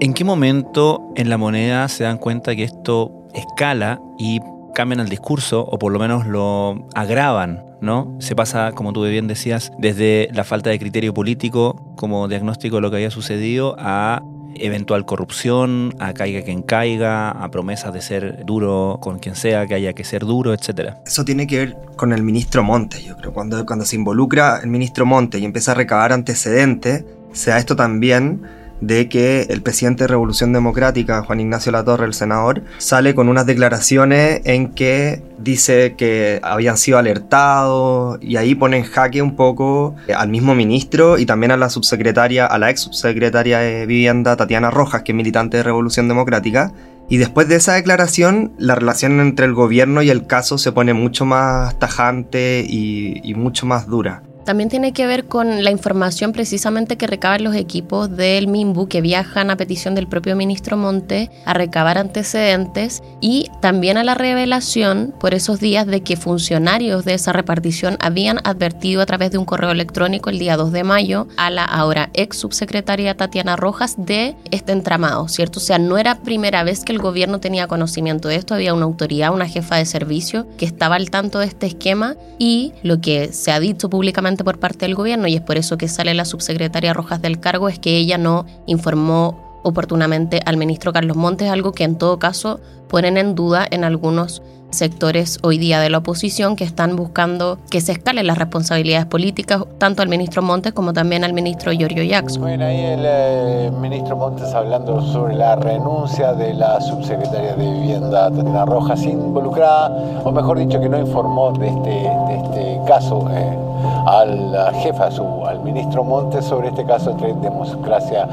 ¿En 0.00 0.12
qué 0.12 0.24
momento 0.24 1.12
en 1.16 1.30
la 1.30 1.38
moneda 1.38 1.88
se 1.88 2.04
dan 2.04 2.18
cuenta 2.18 2.54
que 2.54 2.64
esto 2.64 3.12
escala 3.32 4.00
y 4.18 4.40
cambian 4.74 5.00
el 5.00 5.08
discurso 5.08 5.64
o 5.64 5.78
por 5.78 5.90
lo 5.90 5.98
menos 5.98 6.26
lo 6.26 6.86
agravan, 6.94 7.64
¿no? 7.80 8.14
Se 8.20 8.36
pasa, 8.36 8.72
como 8.72 8.92
tú 8.92 9.04
bien 9.04 9.26
decías, 9.26 9.72
desde 9.78 10.28
la 10.34 10.44
falta 10.44 10.68
de 10.68 10.78
criterio 10.78 11.14
político 11.14 11.94
como 11.96 12.28
diagnóstico 12.28 12.76
de 12.76 12.82
lo 12.82 12.90
que 12.90 12.96
había 12.96 13.10
sucedido 13.10 13.74
a 13.78 14.22
eventual 14.60 15.04
corrupción, 15.04 15.94
a 15.98 16.14
caiga 16.14 16.42
quien 16.42 16.62
caiga, 16.62 17.30
a 17.30 17.50
promesas 17.50 17.92
de 17.92 18.00
ser 18.00 18.44
duro 18.44 18.98
con 19.00 19.18
quien 19.18 19.34
sea, 19.34 19.66
que 19.66 19.74
haya 19.74 19.92
que 19.92 20.04
ser 20.04 20.24
duro, 20.24 20.54
etc. 20.54 20.94
Eso 21.04 21.24
tiene 21.24 21.46
que 21.46 21.58
ver 21.58 21.76
con 21.96 22.12
el 22.12 22.22
ministro 22.22 22.62
Montes, 22.62 23.04
yo 23.04 23.16
creo. 23.16 23.32
Cuando, 23.32 23.64
cuando 23.66 23.84
se 23.84 23.96
involucra 23.96 24.60
el 24.62 24.68
ministro 24.68 25.06
Montes 25.06 25.40
y 25.40 25.44
empieza 25.44 25.72
a 25.72 25.74
recabar 25.74 26.12
antecedentes, 26.12 27.04
se 27.32 27.56
esto 27.56 27.76
también 27.76 28.42
de 28.80 29.08
que 29.08 29.46
el 29.48 29.62
presidente 29.62 30.04
de 30.04 30.08
Revolución 30.08 30.52
Democrática, 30.52 31.22
Juan 31.22 31.40
Ignacio 31.40 31.72
Latorre, 31.72 32.06
el 32.06 32.14
senador, 32.14 32.62
sale 32.78 33.14
con 33.14 33.28
unas 33.28 33.46
declaraciones 33.46 34.40
en 34.44 34.68
que 34.68 35.22
dice 35.38 35.94
que 35.96 36.40
habían 36.42 36.76
sido 36.76 36.98
alertados 36.98 38.18
y 38.20 38.36
ahí 38.36 38.54
pone 38.54 38.78
en 38.78 38.84
jaque 38.84 39.22
un 39.22 39.36
poco 39.36 39.94
al 40.14 40.28
mismo 40.28 40.54
ministro 40.54 41.18
y 41.18 41.26
también 41.26 41.52
a 41.52 41.56
la 41.56 41.70
subsecretaria, 41.70 42.46
a 42.46 42.58
la 42.58 42.70
ex 42.70 42.80
subsecretaria 42.80 43.58
de 43.58 43.86
Vivienda, 43.86 44.36
Tatiana 44.36 44.70
Rojas, 44.70 45.02
que 45.02 45.12
es 45.12 45.16
militante 45.16 45.58
de 45.58 45.62
Revolución 45.62 46.08
Democrática. 46.08 46.72
Y 47.08 47.18
después 47.18 47.48
de 47.48 47.56
esa 47.56 47.74
declaración, 47.74 48.52
la 48.58 48.74
relación 48.74 49.20
entre 49.20 49.46
el 49.46 49.54
gobierno 49.54 50.02
y 50.02 50.10
el 50.10 50.26
caso 50.26 50.58
se 50.58 50.72
pone 50.72 50.92
mucho 50.92 51.24
más 51.24 51.78
tajante 51.78 52.64
y, 52.66 53.20
y 53.22 53.34
mucho 53.34 53.64
más 53.64 53.86
dura. 53.86 54.22
También 54.46 54.68
tiene 54.68 54.92
que 54.92 55.08
ver 55.08 55.24
con 55.24 55.64
la 55.64 55.72
información 55.72 56.32
precisamente 56.32 56.96
que 56.96 57.08
recaban 57.08 57.42
los 57.42 57.56
equipos 57.56 58.16
del 58.16 58.46
MIMBU 58.46 58.86
que 58.86 59.00
viajan 59.00 59.50
a 59.50 59.56
petición 59.56 59.96
del 59.96 60.06
propio 60.06 60.36
ministro 60.36 60.76
Monte 60.76 61.32
a 61.44 61.52
recabar 61.52 61.98
antecedentes 61.98 63.02
y 63.20 63.50
también 63.60 63.96
a 63.96 64.04
la 64.04 64.14
revelación 64.14 65.12
por 65.18 65.34
esos 65.34 65.58
días 65.58 65.88
de 65.88 66.02
que 66.02 66.16
funcionarios 66.16 67.04
de 67.04 67.14
esa 67.14 67.32
repartición 67.32 67.96
habían 67.98 68.38
advertido 68.44 69.02
a 69.02 69.06
través 69.06 69.32
de 69.32 69.38
un 69.38 69.44
correo 69.44 69.72
electrónico 69.72 70.30
el 70.30 70.38
día 70.38 70.56
2 70.56 70.70
de 70.70 70.84
mayo 70.84 71.26
a 71.36 71.50
la 71.50 71.64
ahora 71.64 72.10
ex 72.14 72.36
subsecretaria 72.36 73.16
Tatiana 73.16 73.56
Rojas 73.56 73.96
de 73.98 74.36
este 74.52 74.70
entramado, 74.70 75.26
¿cierto? 75.26 75.58
O 75.58 75.62
sea, 75.62 75.78
no 75.78 75.98
era 75.98 76.20
primera 76.20 76.62
vez 76.62 76.84
que 76.84 76.92
el 76.92 77.00
gobierno 77.00 77.40
tenía 77.40 77.66
conocimiento 77.66 78.28
de 78.28 78.36
esto, 78.36 78.54
había 78.54 78.74
una 78.74 78.84
autoridad, 78.84 79.34
una 79.34 79.48
jefa 79.48 79.74
de 79.74 79.86
servicio 79.86 80.46
que 80.56 80.66
estaba 80.66 80.94
al 80.94 81.10
tanto 81.10 81.40
de 81.40 81.46
este 81.46 81.66
esquema 81.66 82.14
y 82.38 82.72
lo 82.84 83.00
que 83.00 83.32
se 83.32 83.50
ha 83.50 83.58
dicho 83.58 83.90
públicamente 83.90 84.35
por 84.44 84.58
parte 84.58 84.86
del 84.86 84.94
gobierno 84.94 85.26
y 85.26 85.36
es 85.36 85.40
por 85.40 85.56
eso 85.56 85.78
que 85.78 85.88
sale 85.88 86.14
la 86.14 86.24
subsecretaria 86.24 86.94
Rojas 86.94 87.22
del 87.22 87.40
cargo, 87.40 87.68
es 87.68 87.78
que 87.78 87.96
ella 87.96 88.18
no 88.18 88.46
informó 88.66 89.60
oportunamente 89.62 90.40
al 90.46 90.56
ministro 90.56 90.92
Carlos 90.92 91.16
Montes, 91.16 91.50
algo 91.50 91.72
que 91.72 91.84
en 91.84 91.98
todo 91.98 92.18
caso 92.18 92.60
ponen 92.88 93.16
en 93.16 93.34
duda 93.34 93.66
en 93.70 93.84
algunos 93.84 94.42
sectores 94.76 95.38
hoy 95.42 95.58
día 95.58 95.80
de 95.80 95.90
la 95.90 95.98
oposición 95.98 96.56
que 96.56 96.64
están 96.64 96.96
buscando 96.96 97.58
que 97.70 97.80
se 97.80 97.92
escalen 97.92 98.26
las 98.26 98.38
responsabilidades 98.38 99.06
políticas 99.06 99.62
tanto 99.78 100.02
al 100.02 100.08
ministro 100.08 100.42
Montes 100.42 100.72
como 100.72 100.92
también 100.92 101.24
al 101.24 101.32
ministro 101.32 101.72
Giorgio 101.72 102.02
Jackson. 102.02 102.42
Bueno, 102.42 102.64
ahí 102.64 102.80
el 102.80 103.02
eh, 103.04 103.70
ministro 103.80 104.16
Montes 104.16 104.52
hablando 104.54 105.00
sobre 105.12 105.34
la 105.34 105.56
renuncia 105.56 106.32
de 106.34 106.54
la 106.54 106.80
subsecretaria 106.80 107.54
de 107.54 107.72
Vivienda, 107.72 108.30
Tatiana 108.30 108.64
Rojas, 108.64 109.02
involucrada, 109.02 109.88
o 110.24 110.32
mejor 110.32 110.58
dicho, 110.58 110.80
que 110.80 110.88
no 110.88 110.98
informó 110.98 111.52
de 111.52 111.68
este, 111.68 111.90
de 111.90 112.36
este 112.36 112.80
caso. 112.86 113.28
Eh, 113.30 113.66
a 114.06 114.24
la 114.24 114.72
jefa, 114.72 115.08
al 115.48 115.62
ministro 115.62 116.04
Montes 116.04 116.44
sobre 116.44 116.68
este 116.68 116.84
caso 116.84 117.12
de 117.14 117.34
Democracia 117.34 118.26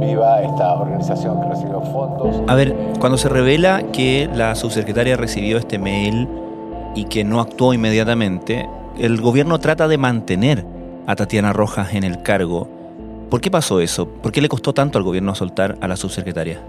Viva, 0.00 0.42
esta 0.42 0.74
organización 0.74 1.40
que 1.40 1.48
recibió 1.48 1.80
fondos. 1.80 2.36
A 2.48 2.54
ver, 2.54 2.74
cuando 2.98 3.16
se 3.16 3.28
revela 3.28 3.82
que 3.92 4.28
la 4.34 4.54
subsecretaria 4.54 5.16
recibió 5.16 5.58
este 5.58 5.78
mail 5.90 6.28
y 6.94 7.04
que 7.04 7.24
no 7.24 7.40
actuó 7.40 7.74
inmediatamente, 7.74 8.68
el 8.98 9.20
gobierno 9.20 9.58
trata 9.58 9.88
de 9.88 9.98
mantener 9.98 10.64
a 11.06 11.16
Tatiana 11.16 11.52
Rojas 11.52 11.94
en 11.94 12.04
el 12.04 12.22
cargo. 12.22 12.68
¿Por 13.30 13.40
qué 13.40 13.50
pasó 13.50 13.80
eso? 13.80 14.08
¿Por 14.08 14.32
qué 14.32 14.40
le 14.40 14.48
costó 14.48 14.72
tanto 14.72 14.98
al 14.98 15.04
gobierno 15.04 15.34
soltar 15.34 15.76
a 15.80 15.88
la 15.88 15.96
subsecretaria? 15.96 16.60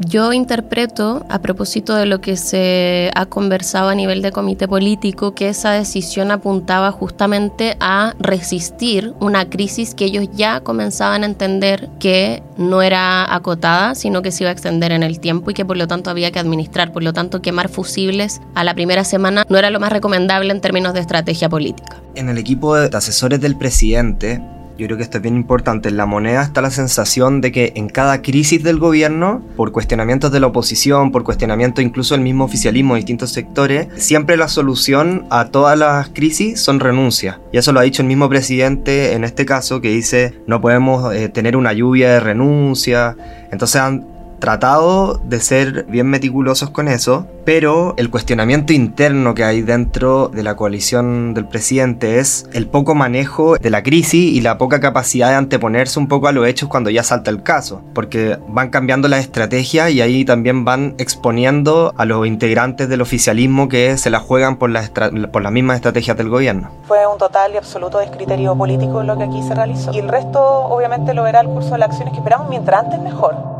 Yo 0.00 0.32
interpreto, 0.32 1.24
a 1.28 1.40
propósito 1.40 1.94
de 1.94 2.04
lo 2.04 2.20
que 2.20 2.36
se 2.36 3.12
ha 3.14 3.26
conversado 3.26 3.90
a 3.90 3.94
nivel 3.94 4.22
de 4.22 4.32
comité 4.32 4.66
político, 4.66 5.34
que 5.34 5.48
esa 5.48 5.70
decisión 5.70 6.32
apuntaba 6.32 6.90
justamente 6.90 7.76
a 7.78 8.14
resistir 8.18 9.14
una 9.20 9.48
crisis 9.48 9.94
que 9.94 10.06
ellos 10.06 10.26
ya 10.34 10.60
comenzaban 10.60 11.22
a 11.22 11.26
entender 11.26 11.88
que 12.00 12.42
no 12.56 12.82
era 12.82 13.32
acotada, 13.32 13.94
sino 13.94 14.20
que 14.20 14.32
se 14.32 14.42
iba 14.42 14.50
a 14.50 14.52
extender 14.52 14.90
en 14.90 15.04
el 15.04 15.20
tiempo 15.20 15.52
y 15.52 15.54
que 15.54 15.64
por 15.64 15.76
lo 15.76 15.86
tanto 15.86 16.10
había 16.10 16.32
que 16.32 16.40
administrar. 16.40 16.92
Por 16.92 17.04
lo 17.04 17.12
tanto, 17.12 17.40
quemar 17.40 17.68
fusibles 17.68 18.40
a 18.56 18.64
la 18.64 18.74
primera 18.74 19.04
semana 19.04 19.46
no 19.48 19.58
era 19.58 19.70
lo 19.70 19.78
más 19.78 19.92
recomendable 19.92 20.52
en 20.52 20.60
términos 20.60 20.94
de 20.94 21.00
estrategia 21.00 21.48
política. 21.48 22.02
En 22.16 22.28
el 22.28 22.38
equipo 22.38 22.74
de 22.74 22.94
asesores 22.96 23.40
del 23.40 23.56
presidente 23.56 24.42
yo 24.76 24.86
creo 24.86 24.96
que 24.96 25.02
esto 25.02 25.18
es 25.18 25.22
bien 25.22 25.36
importante. 25.36 25.88
En 25.88 25.96
la 25.96 26.06
moneda 26.06 26.42
está 26.42 26.60
la 26.60 26.70
sensación 26.70 27.40
de 27.40 27.52
que 27.52 27.72
en 27.76 27.88
cada 27.88 28.22
crisis 28.22 28.62
del 28.62 28.78
gobierno, 28.78 29.42
por 29.56 29.72
cuestionamientos 29.72 30.32
de 30.32 30.40
la 30.40 30.48
oposición, 30.48 31.12
por 31.12 31.24
cuestionamiento 31.24 31.80
incluso 31.80 32.14
del 32.14 32.22
mismo 32.22 32.44
oficialismo 32.44 32.94
de 32.94 32.98
distintos 32.98 33.30
sectores, 33.30 33.88
siempre 33.96 34.36
la 34.36 34.48
solución 34.48 35.26
a 35.30 35.46
todas 35.46 35.78
las 35.78 36.08
crisis 36.08 36.60
son 36.60 36.80
renuncias. 36.80 37.38
Y 37.52 37.58
eso 37.58 37.72
lo 37.72 37.80
ha 37.80 37.84
dicho 37.84 38.02
el 38.02 38.08
mismo 38.08 38.28
presidente 38.28 39.12
en 39.12 39.24
este 39.24 39.46
caso, 39.46 39.80
que 39.80 39.88
dice 39.88 40.34
no 40.46 40.60
podemos 40.60 41.14
eh, 41.14 41.28
tener 41.28 41.56
una 41.56 41.72
lluvia 41.72 42.10
de 42.10 42.20
renuncia. 42.20 43.16
Entonces 43.50 43.80
han 43.80 44.13
tratado 44.44 45.18
de 45.24 45.40
ser 45.40 45.84
bien 45.84 46.06
meticulosos 46.06 46.68
con 46.68 46.86
eso, 46.86 47.26
pero 47.46 47.94
el 47.96 48.10
cuestionamiento 48.10 48.74
interno 48.74 49.32
que 49.32 49.42
hay 49.42 49.62
dentro 49.62 50.28
de 50.28 50.42
la 50.42 50.54
coalición 50.54 51.32
del 51.32 51.46
presidente 51.46 52.18
es 52.18 52.46
el 52.52 52.66
poco 52.66 52.94
manejo 52.94 53.56
de 53.56 53.70
la 53.70 53.82
crisis 53.82 54.34
y 54.34 54.42
la 54.42 54.58
poca 54.58 54.80
capacidad 54.80 55.30
de 55.30 55.36
anteponerse 55.36 55.98
un 55.98 56.08
poco 56.08 56.28
a 56.28 56.32
los 56.32 56.46
hechos 56.46 56.68
cuando 56.68 56.90
ya 56.90 57.02
salta 57.02 57.30
el 57.30 57.42
caso, 57.42 57.80
porque 57.94 58.38
van 58.46 58.68
cambiando 58.68 59.08
las 59.08 59.20
estrategias 59.20 59.90
y 59.92 60.02
ahí 60.02 60.26
también 60.26 60.66
van 60.66 60.94
exponiendo 60.98 61.94
a 61.96 62.04
los 62.04 62.26
integrantes 62.26 62.90
del 62.90 63.00
oficialismo 63.00 63.70
que 63.70 63.96
se 63.96 64.10
la 64.10 64.20
juegan 64.20 64.56
por, 64.56 64.70
por 65.32 65.42
las 65.42 65.52
mismas 65.52 65.76
estrategias 65.76 66.18
del 66.18 66.28
gobierno. 66.28 66.70
Fue 66.86 67.06
un 67.06 67.16
total 67.16 67.54
y 67.54 67.56
absoluto 67.56 67.96
descriterio 67.96 68.54
político 68.54 69.02
lo 69.02 69.16
que 69.16 69.24
aquí 69.24 69.42
se 69.42 69.54
realizó 69.54 69.90
y 69.94 70.00
el 70.00 70.08
resto 70.10 70.38
obviamente 70.42 71.14
lo 71.14 71.22
verá 71.22 71.40
el 71.40 71.48
curso 71.48 71.70
de 71.70 71.78
las 71.78 71.88
acciones 71.88 72.12
que 72.12 72.18
esperamos 72.18 72.50
mientras 72.50 72.84
antes 72.84 73.00
mejor. 73.00 73.54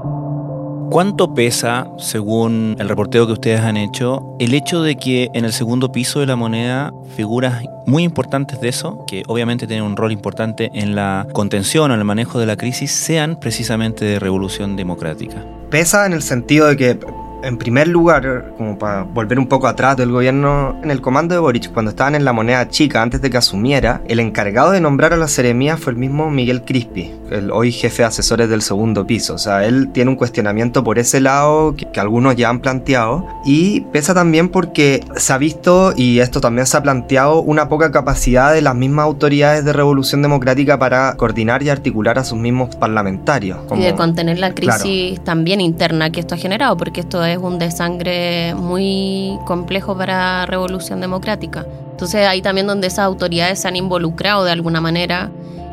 ¿Cuánto 0.90 1.34
pesa, 1.34 1.88
según 1.98 2.76
el 2.78 2.88
reporteo 2.88 3.26
que 3.26 3.32
ustedes 3.32 3.60
han 3.60 3.76
hecho, 3.76 4.36
el 4.38 4.54
hecho 4.54 4.82
de 4.82 4.96
que 4.96 5.28
en 5.34 5.44
el 5.44 5.52
segundo 5.52 5.90
piso 5.90 6.20
de 6.20 6.26
la 6.26 6.36
moneda 6.36 6.92
figuras 7.16 7.62
muy 7.86 8.04
importantes 8.04 8.60
de 8.60 8.68
eso, 8.68 9.04
que 9.06 9.24
obviamente 9.26 9.66
tienen 9.66 9.84
un 9.84 9.96
rol 9.96 10.12
importante 10.12 10.70
en 10.74 10.94
la 10.94 11.26
contención 11.32 11.90
o 11.90 11.94
en 11.94 12.00
el 12.00 12.04
manejo 12.04 12.38
de 12.38 12.46
la 12.46 12.56
crisis, 12.56 12.92
sean 12.92 13.38
precisamente 13.40 14.04
de 14.04 14.18
revolución 14.18 14.76
democrática? 14.76 15.44
Pesa 15.70 16.06
en 16.06 16.12
el 16.12 16.22
sentido 16.22 16.68
de 16.68 16.76
que 16.76 16.98
en 17.44 17.58
primer 17.58 17.88
lugar, 17.88 18.52
como 18.56 18.78
para 18.78 19.02
volver 19.02 19.38
un 19.38 19.46
poco 19.46 19.66
atrás 19.66 19.96
del 19.96 20.10
gobierno, 20.10 20.78
en 20.82 20.90
el 20.90 21.00
comando 21.00 21.34
de 21.34 21.40
Boric, 21.40 21.72
cuando 21.72 21.90
estaban 21.90 22.14
en 22.14 22.24
la 22.24 22.32
moneda 22.32 22.68
chica 22.68 23.02
antes 23.02 23.20
de 23.20 23.30
que 23.30 23.36
asumiera, 23.36 24.00
el 24.08 24.18
encargado 24.18 24.70
de 24.70 24.80
nombrar 24.80 25.12
a 25.12 25.16
la 25.16 25.28
seremía 25.28 25.76
fue 25.76 25.92
el 25.92 25.98
mismo 25.98 26.30
Miguel 26.30 26.62
Crispi, 26.62 27.12
el 27.30 27.50
hoy 27.50 27.70
jefe 27.70 28.02
de 28.02 28.08
asesores 28.08 28.48
del 28.48 28.62
segundo 28.62 29.06
piso. 29.06 29.34
O 29.34 29.38
sea, 29.38 29.66
él 29.66 29.90
tiene 29.92 30.10
un 30.10 30.16
cuestionamiento 30.16 30.82
por 30.82 30.98
ese 30.98 31.20
lado 31.20 31.74
que, 31.76 31.90
que 31.90 32.00
algunos 32.00 32.36
ya 32.36 32.48
han 32.48 32.60
planteado 32.60 33.26
y 33.44 33.82
pesa 33.92 34.14
también 34.14 34.48
porque 34.48 35.04
se 35.16 35.32
ha 35.32 35.38
visto, 35.38 35.92
y 35.96 36.20
esto 36.20 36.40
también 36.40 36.66
se 36.66 36.76
ha 36.76 36.82
planteado, 36.82 37.40
una 37.40 37.68
poca 37.68 37.92
capacidad 37.92 38.54
de 38.54 38.62
las 38.62 38.74
mismas 38.74 39.04
autoridades 39.04 39.64
de 39.64 39.72
Revolución 39.72 40.22
Democrática 40.22 40.78
para 40.78 41.14
coordinar 41.16 41.62
y 41.62 41.68
articular 41.68 42.18
a 42.18 42.24
sus 42.24 42.38
mismos 42.38 42.74
parlamentarios. 42.76 43.58
y 43.76 43.82
de 43.82 43.94
contener 43.94 44.38
la 44.38 44.54
crisis 44.54 45.22
también 45.24 45.60
interna 45.60 46.10
que 46.10 46.20
esto 46.20 46.34
ha 46.34 46.38
generado, 46.38 46.76
porque 46.76 47.00
esto 47.00 47.24
es 47.24 47.33
es 47.34 47.40
un 47.42 47.58
desangre 47.58 48.54
muy 48.54 49.38
complejo 49.44 49.96
para 49.96 50.46
Revolución 50.46 51.00
Democrática. 51.00 51.66
Entonces 51.90 52.26
ahí 52.26 52.42
también 52.42 52.66
donde 52.66 52.86
esas 52.86 53.00
autoridades 53.04 53.60
se 53.60 53.68
han 53.68 53.76
involucrado 53.76 54.44
de 54.44 54.52
alguna 54.52 54.80
manera 54.80 55.30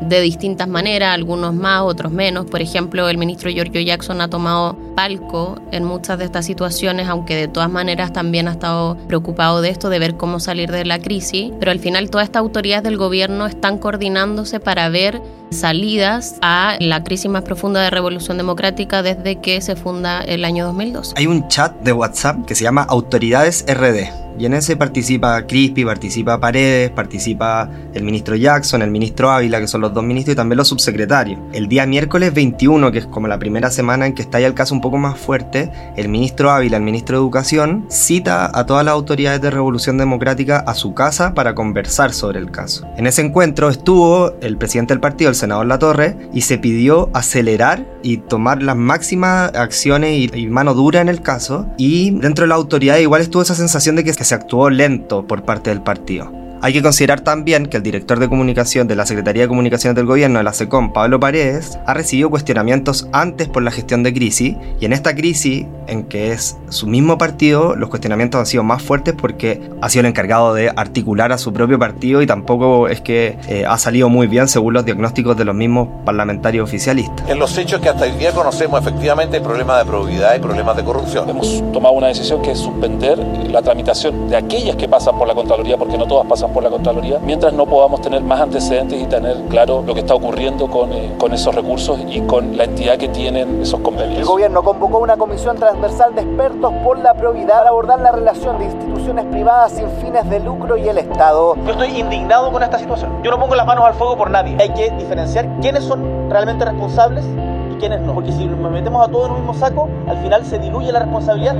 de 0.08 0.20
distintas 0.20 0.68
maneras, 0.68 1.14
algunos 1.14 1.54
más, 1.54 1.82
otros 1.82 2.12
menos. 2.12 2.46
Por 2.46 2.62
ejemplo, 2.62 3.08
el 3.08 3.18
ministro 3.18 3.50
Giorgio 3.50 3.80
Jackson 3.80 4.20
ha 4.20 4.28
tomado 4.28 4.76
palco 4.94 5.56
en 5.70 5.84
muchas 5.84 6.18
de 6.18 6.24
estas 6.24 6.46
situaciones, 6.46 7.08
aunque 7.08 7.34
de 7.34 7.48
todas 7.48 7.70
maneras 7.70 8.12
también 8.12 8.48
ha 8.48 8.52
estado 8.52 8.96
preocupado 9.08 9.60
de 9.60 9.70
esto, 9.70 9.88
de 9.88 9.98
ver 9.98 10.16
cómo 10.16 10.40
salir 10.40 10.70
de 10.70 10.84
la 10.84 10.98
crisis. 10.98 11.52
Pero 11.58 11.70
al 11.70 11.78
final 11.78 12.10
todas 12.10 12.26
estas 12.26 12.40
autoridades 12.40 12.84
del 12.84 12.96
gobierno 12.96 13.46
están 13.46 13.78
coordinándose 13.78 14.60
para 14.60 14.88
ver 14.88 15.20
salidas 15.50 16.36
a 16.40 16.76
la 16.80 17.04
crisis 17.04 17.30
más 17.30 17.42
profunda 17.42 17.82
de 17.82 17.90
Revolución 17.90 18.36
Democrática 18.38 19.02
desde 19.02 19.40
que 19.40 19.60
se 19.60 19.76
funda 19.76 20.22
el 20.22 20.44
año 20.44 20.64
2002. 20.66 21.14
Hay 21.16 21.26
un 21.26 21.48
chat 21.48 21.74
de 21.82 21.92
WhatsApp 21.92 22.44
que 22.46 22.54
se 22.54 22.64
llama 22.64 22.82
Autoridades 22.82 23.64
RD 23.68 24.21
y 24.38 24.46
en 24.46 24.54
ese 24.54 24.76
participa 24.76 25.46
Crispy, 25.46 25.84
participa 25.84 26.40
Paredes, 26.40 26.90
participa 26.90 27.68
el 27.94 28.02
ministro 28.02 28.36
Jackson, 28.36 28.82
el 28.82 28.90
ministro 28.90 29.30
Ávila, 29.30 29.60
que 29.60 29.66
son 29.66 29.80
los 29.80 29.92
dos 29.92 30.04
ministros, 30.04 30.34
y 30.34 30.36
también 30.36 30.56
los 30.56 30.68
subsecretarios. 30.68 31.40
El 31.52 31.68
día 31.68 31.86
miércoles 31.86 32.32
21, 32.32 32.92
que 32.92 32.98
es 32.98 33.06
como 33.06 33.28
la 33.28 33.38
primera 33.38 33.70
semana 33.70 34.06
en 34.06 34.14
que 34.14 34.22
está 34.22 34.40
el 34.40 34.54
caso 34.54 34.74
un 34.74 34.80
poco 34.80 34.98
más 34.98 35.18
fuerte, 35.18 35.70
el 35.96 36.08
ministro 36.08 36.50
Ávila, 36.50 36.76
el 36.76 36.82
ministro 36.82 37.16
de 37.16 37.22
Educación, 37.22 37.86
cita 37.88 38.50
a 38.52 38.66
todas 38.66 38.84
las 38.84 38.92
autoridades 38.92 39.40
de 39.40 39.50
Revolución 39.50 39.98
Democrática 39.98 40.58
a 40.58 40.74
su 40.74 40.94
casa 40.94 41.34
para 41.34 41.54
conversar 41.54 42.12
sobre 42.12 42.38
el 42.38 42.50
caso. 42.50 42.86
En 42.96 43.06
ese 43.06 43.22
encuentro 43.22 43.68
estuvo 43.68 44.32
el 44.40 44.56
presidente 44.56 44.94
del 44.94 45.00
partido, 45.00 45.30
el 45.30 45.36
senador 45.36 45.66
Latorre, 45.66 46.16
y 46.32 46.42
se 46.42 46.58
pidió 46.58 47.10
acelerar 47.14 47.86
y 48.02 48.18
tomar 48.18 48.62
las 48.62 48.76
máximas 48.76 49.54
acciones 49.54 50.12
y, 50.12 50.30
y 50.34 50.46
mano 50.48 50.74
dura 50.74 51.00
en 51.00 51.08
el 51.08 51.22
caso. 51.22 51.66
Y 51.76 52.10
dentro 52.10 52.44
de 52.44 52.48
la 52.48 52.56
autoridad 52.56 52.98
igual 52.98 53.22
estuvo 53.22 53.42
esa 53.42 53.54
sensación 53.54 53.96
de 53.96 54.04
que 54.22 54.26
se 54.26 54.36
actuó 54.36 54.70
lento 54.70 55.26
por 55.26 55.42
parte 55.42 55.70
del 55.70 55.82
partido. 55.82 56.41
Hay 56.64 56.72
que 56.72 56.80
considerar 56.80 57.22
también 57.22 57.66
que 57.66 57.78
el 57.78 57.82
director 57.82 58.20
de 58.20 58.28
comunicación 58.28 58.86
de 58.86 58.94
la 58.94 59.04
Secretaría 59.04 59.42
de 59.42 59.48
Comunicaciones 59.48 59.96
del 59.96 60.06
Gobierno 60.06 60.38
de 60.38 60.44
la 60.44 60.52
SECOM, 60.52 60.92
Pablo 60.92 61.18
Paredes, 61.18 61.76
ha 61.86 61.92
recibido 61.92 62.30
cuestionamientos 62.30 63.08
antes 63.10 63.48
por 63.48 63.64
la 63.64 63.72
gestión 63.72 64.04
de 64.04 64.14
crisis 64.14 64.54
y 64.78 64.84
en 64.84 64.92
esta 64.92 65.16
crisis, 65.16 65.66
en 65.88 66.04
que 66.04 66.30
es 66.30 66.56
su 66.68 66.86
mismo 66.86 67.18
partido, 67.18 67.74
los 67.74 67.88
cuestionamientos 67.88 68.38
han 68.38 68.46
sido 68.46 68.62
más 68.62 68.80
fuertes 68.80 69.12
porque 69.20 69.60
ha 69.80 69.88
sido 69.88 70.02
el 70.02 70.06
encargado 70.06 70.54
de 70.54 70.70
articular 70.76 71.32
a 71.32 71.38
su 71.38 71.52
propio 71.52 71.80
partido 71.80 72.22
y 72.22 72.28
tampoco 72.28 72.86
es 72.86 73.00
que 73.00 73.36
eh, 73.48 73.66
ha 73.66 73.76
salido 73.76 74.08
muy 74.08 74.28
bien 74.28 74.46
según 74.46 74.74
los 74.74 74.84
diagnósticos 74.84 75.36
de 75.36 75.44
los 75.44 75.56
mismos 75.56 75.88
parlamentarios 76.04 76.68
oficialistas. 76.68 77.28
En 77.28 77.40
los 77.40 77.58
hechos 77.58 77.80
que 77.80 77.88
hasta 77.88 78.04
hoy 78.04 78.12
día 78.12 78.30
conocemos 78.30 78.80
efectivamente 78.80 79.38
hay 79.38 79.42
problemas 79.42 79.84
de 79.84 79.90
probidad 79.90 80.36
y 80.36 80.38
problemas 80.38 80.76
de 80.76 80.84
corrupción. 80.84 81.28
Hemos 81.28 81.60
tomado 81.72 81.94
una 81.94 82.06
decisión 82.06 82.40
que 82.40 82.52
es 82.52 82.58
suspender 82.60 83.18
la 83.50 83.62
tramitación 83.62 84.28
de 84.28 84.36
aquellas 84.36 84.76
que 84.76 84.88
pasan 84.88 85.18
por 85.18 85.26
la 85.26 85.34
Contraloría 85.34 85.76
porque 85.76 85.98
no 85.98 86.06
todas 86.06 86.24
pasan 86.28 86.51
por 86.52 86.62
la 86.62 86.70
Contraloría, 86.70 87.18
mientras 87.24 87.52
no 87.52 87.66
podamos 87.66 88.00
tener 88.00 88.22
más 88.22 88.40
antecedentes 88.40 89.00
y 89.00 89.06
tener 89.06 89.36
claro 89.48 89.82
lo 89.86 89.94
que 89.94 90.00
está 90.00 90.14
ocurriendo 90.14 90.68
con, 90.68 90.92
eh, 90.92 91.14
con 91.18 91.32
esos 91.32 91.54
recursos 91.54 91.98
y 92.08 92.20
con 92.22 92.56
la 92.56 92.64
entidad 92.64 92.98
que 92.98 93.08
tienen 93.08 93.62
esos 93.62 93.80
convenios. 93.80 94.18
El 94.18 94.24
gobierno 94.24 94.62
convocó 94.62 94.98
una 94.98 95.16
comisión 95.16 95.56
transversal 95.56 96.14
de 96.14 96.22
expertos 96.22 96.72
por 96.84 96.98
la 96.98 97.14
probidad 97.14 97.62
para 97.62 97.70
abordar 97.70 98.00
la 98.00 98.10
relación 98.10 98.58
de 98.58 98.64
instituciones 98.64 99.24
privadas 99.26 99.72
sin 99.72 99.88
fines 100.02 100.28
de 100.28 100.40
lucro 100.40 100.76
y 100.76 100.88
el 100.88 100.98
Estado. 100.98 101.56
Yo 101.64 101.72
estoy 101.72 101.98
indignado 101.98 102.50
con 102.50 102.62
esta 102.62 102.78
situación. 102.78 103.22
Yo 103.22 103.30
no 103.30 103.38
pongo 103.38 103.54
las 103.54 103.66
manos 103.66 103.84
al 103.84 103.94
fuego 103.94 104.16
por 104.16 104.30
nadie. 104.30 104.56
Hay 104.58 104.70
que 104.70 104.90
diferenciar 104.98 105.48
quiénes 105.60 105.84
son 105.84 106.28
realmente 106.28 106.64
responsables 106.64 107.24
y 107.72 107.76
quiénes 107.76 108.00
no. 108.00 108.14
Porque 108.14 108.32
si 108.32 108.46
nos 108.46 108.70
metemos 108.70 109.06
a 109.06 109.10
todos 109.10 109.28
en 109.28 109.34
el 109.34 109.38
mismo 109.38 109.54
saco, 109.54 109.88
al 110.08 110.18
final 110.18 110.44
se 110.44 110.58
diluye 110.58 110.90
la 110.90 111.00
responsabilidad. 111.00 111.54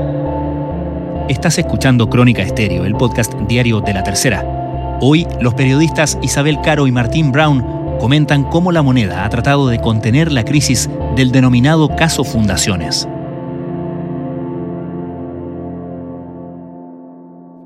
Estás 1.28 1.58
escuchando 1.58 2.08
Crónica 2.10 2.42
Estéreo, 2.42 2.84
el 2.84 2.94
podcast 2.94 3.32
diario 3.34 3.80
de 3.80 3.94
la 3.94 4.02
tercera. 4.02 4.51
Hoy, 5.04 5.26
los 5.40 5.54
periodistas 5.54 6.16
Isabel 6.22 6.60
Caro 6.62 6.86
y 6.86 6.92
Martín 6.92 7.32
Brown 7.32 7.98
comentan 7.98 8.44
cómo 8.44 8.70
la 8.70 8.82
moneda 8.82 9.24
ha 9.24 9.30
tratado 9.30 9.66
de 9.66 9.80
contener 9.80 10.30
la 10.30 10.44
crisis 10.44 10.88
del 11.16 11.32
denominado 11.32 11.96
caso 11.96 12.22
Fundaciones. 12.22 13.08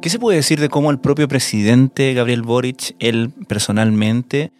¿Qué 0.00 0.08
se 0.08 0.18
puede 0.18 0.38
decir 0.38 0.60
de 0.60 0.70
cómo 0.70 0.90
el 0.90 0.98
propio 0.98 1.28
presidente 1.28 2.14
Gabriel 2.14 2.40
Boric, 2.40 2.96
él 3.00 3.30
personalmente, 3.46 4.50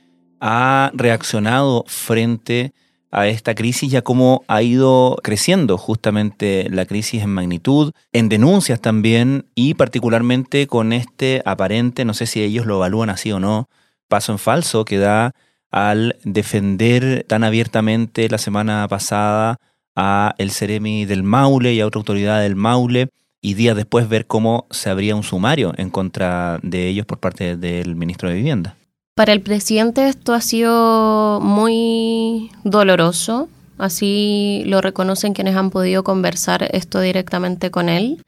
ha 0.43 0.91
reaccionado 0.93 1.83
frente 1.87 2.75
a 2.75 2.86
esta 3.13 3.55
crisis 3.55 3.93
y 3.93 3.97
a 3.97 4.03
cómo 4.03 4.45
ha 4.49 4.63
ido 4.63 5.17
creciendo 5.23 5.79
justamente 5.79 6.69
la 6.71 6.87
crisis 6.87 7.23
en 7.23 7.31
magnitud, 7.31 7.93
en 8.13 8.29
denuncias 8.29 8.81
también 8.81 9.47
y 9.55 9.75
particularmente 9.75 10.67
con 10.67 10.93
este 10.93 11.43
aparente, 11.45 12.05
no 12.05 12.15
sé 12.15 12.27
si 12.27 12.43
ellos 12.43 12.67
lo 12.67 12.77
evalúan 12.77 13.11
así 13.11 13.33
o 13.33 13.41
no, 13.41 13.69
paso 14.09 14.33
en 14.33 14.39
falso 14.39 14.85
que 14.85 14.99
da 14.99 15.33
al 15.71 16.17
defender 16.25 17.25
tan 17.29 17.45
abiertamente 17.45 18.29
la 18.29 18.39
semana 18.39 18.87
pasada 18.89 19.59
a 19.95 20.35
el 20.39 20.51
Ceremi 20.51 21.07
del 21.07 21.23
Maule 21.23 21.73
y 21.73 21.81
a 21.81 21.87
otra 21.87 21.99
autoridad 21.99 22.43
del 22.43 22.57
Maule 22.57 23.09
y 23.41 23.55
días 23.55 23.77
después 23.77 24.09
ver 24.09 24.27
cómo 24.27 24.67
se 24.71 24.91
abría 24.91 25.17
un 25.17 25.23
sumario 25.23 25.73
en 25.77 25.91
contra 25.91 26.59
de 26.63 26.89
ellos 26.89 27.07
por 27.07 27.19
parte 27.19 27.57
del 27.57 27.97
ministro 27.97 28.29
de 28.29 28.35
Vivienda. 28.35 28.77
Para 29.17 29.33
el 29.33 29.41
presidente 29.41 30.11
esto 30.11 30.35
ha 30.35 30.43
sido 30.43 31.41
muy 31.41 32.51
doloroso, 32.65 33.49
así 33.79 34.63
lo 34.67 34.83
reconocen 34.83 35.33
quienes 35.33 35.57
han 35.57 35.71
podido 35.71 36.05
conversar 36.05 36.69
esto 36.73 37.01
directamente 37.01 37.71
con 37.71 37.89
él. 37.89 38.23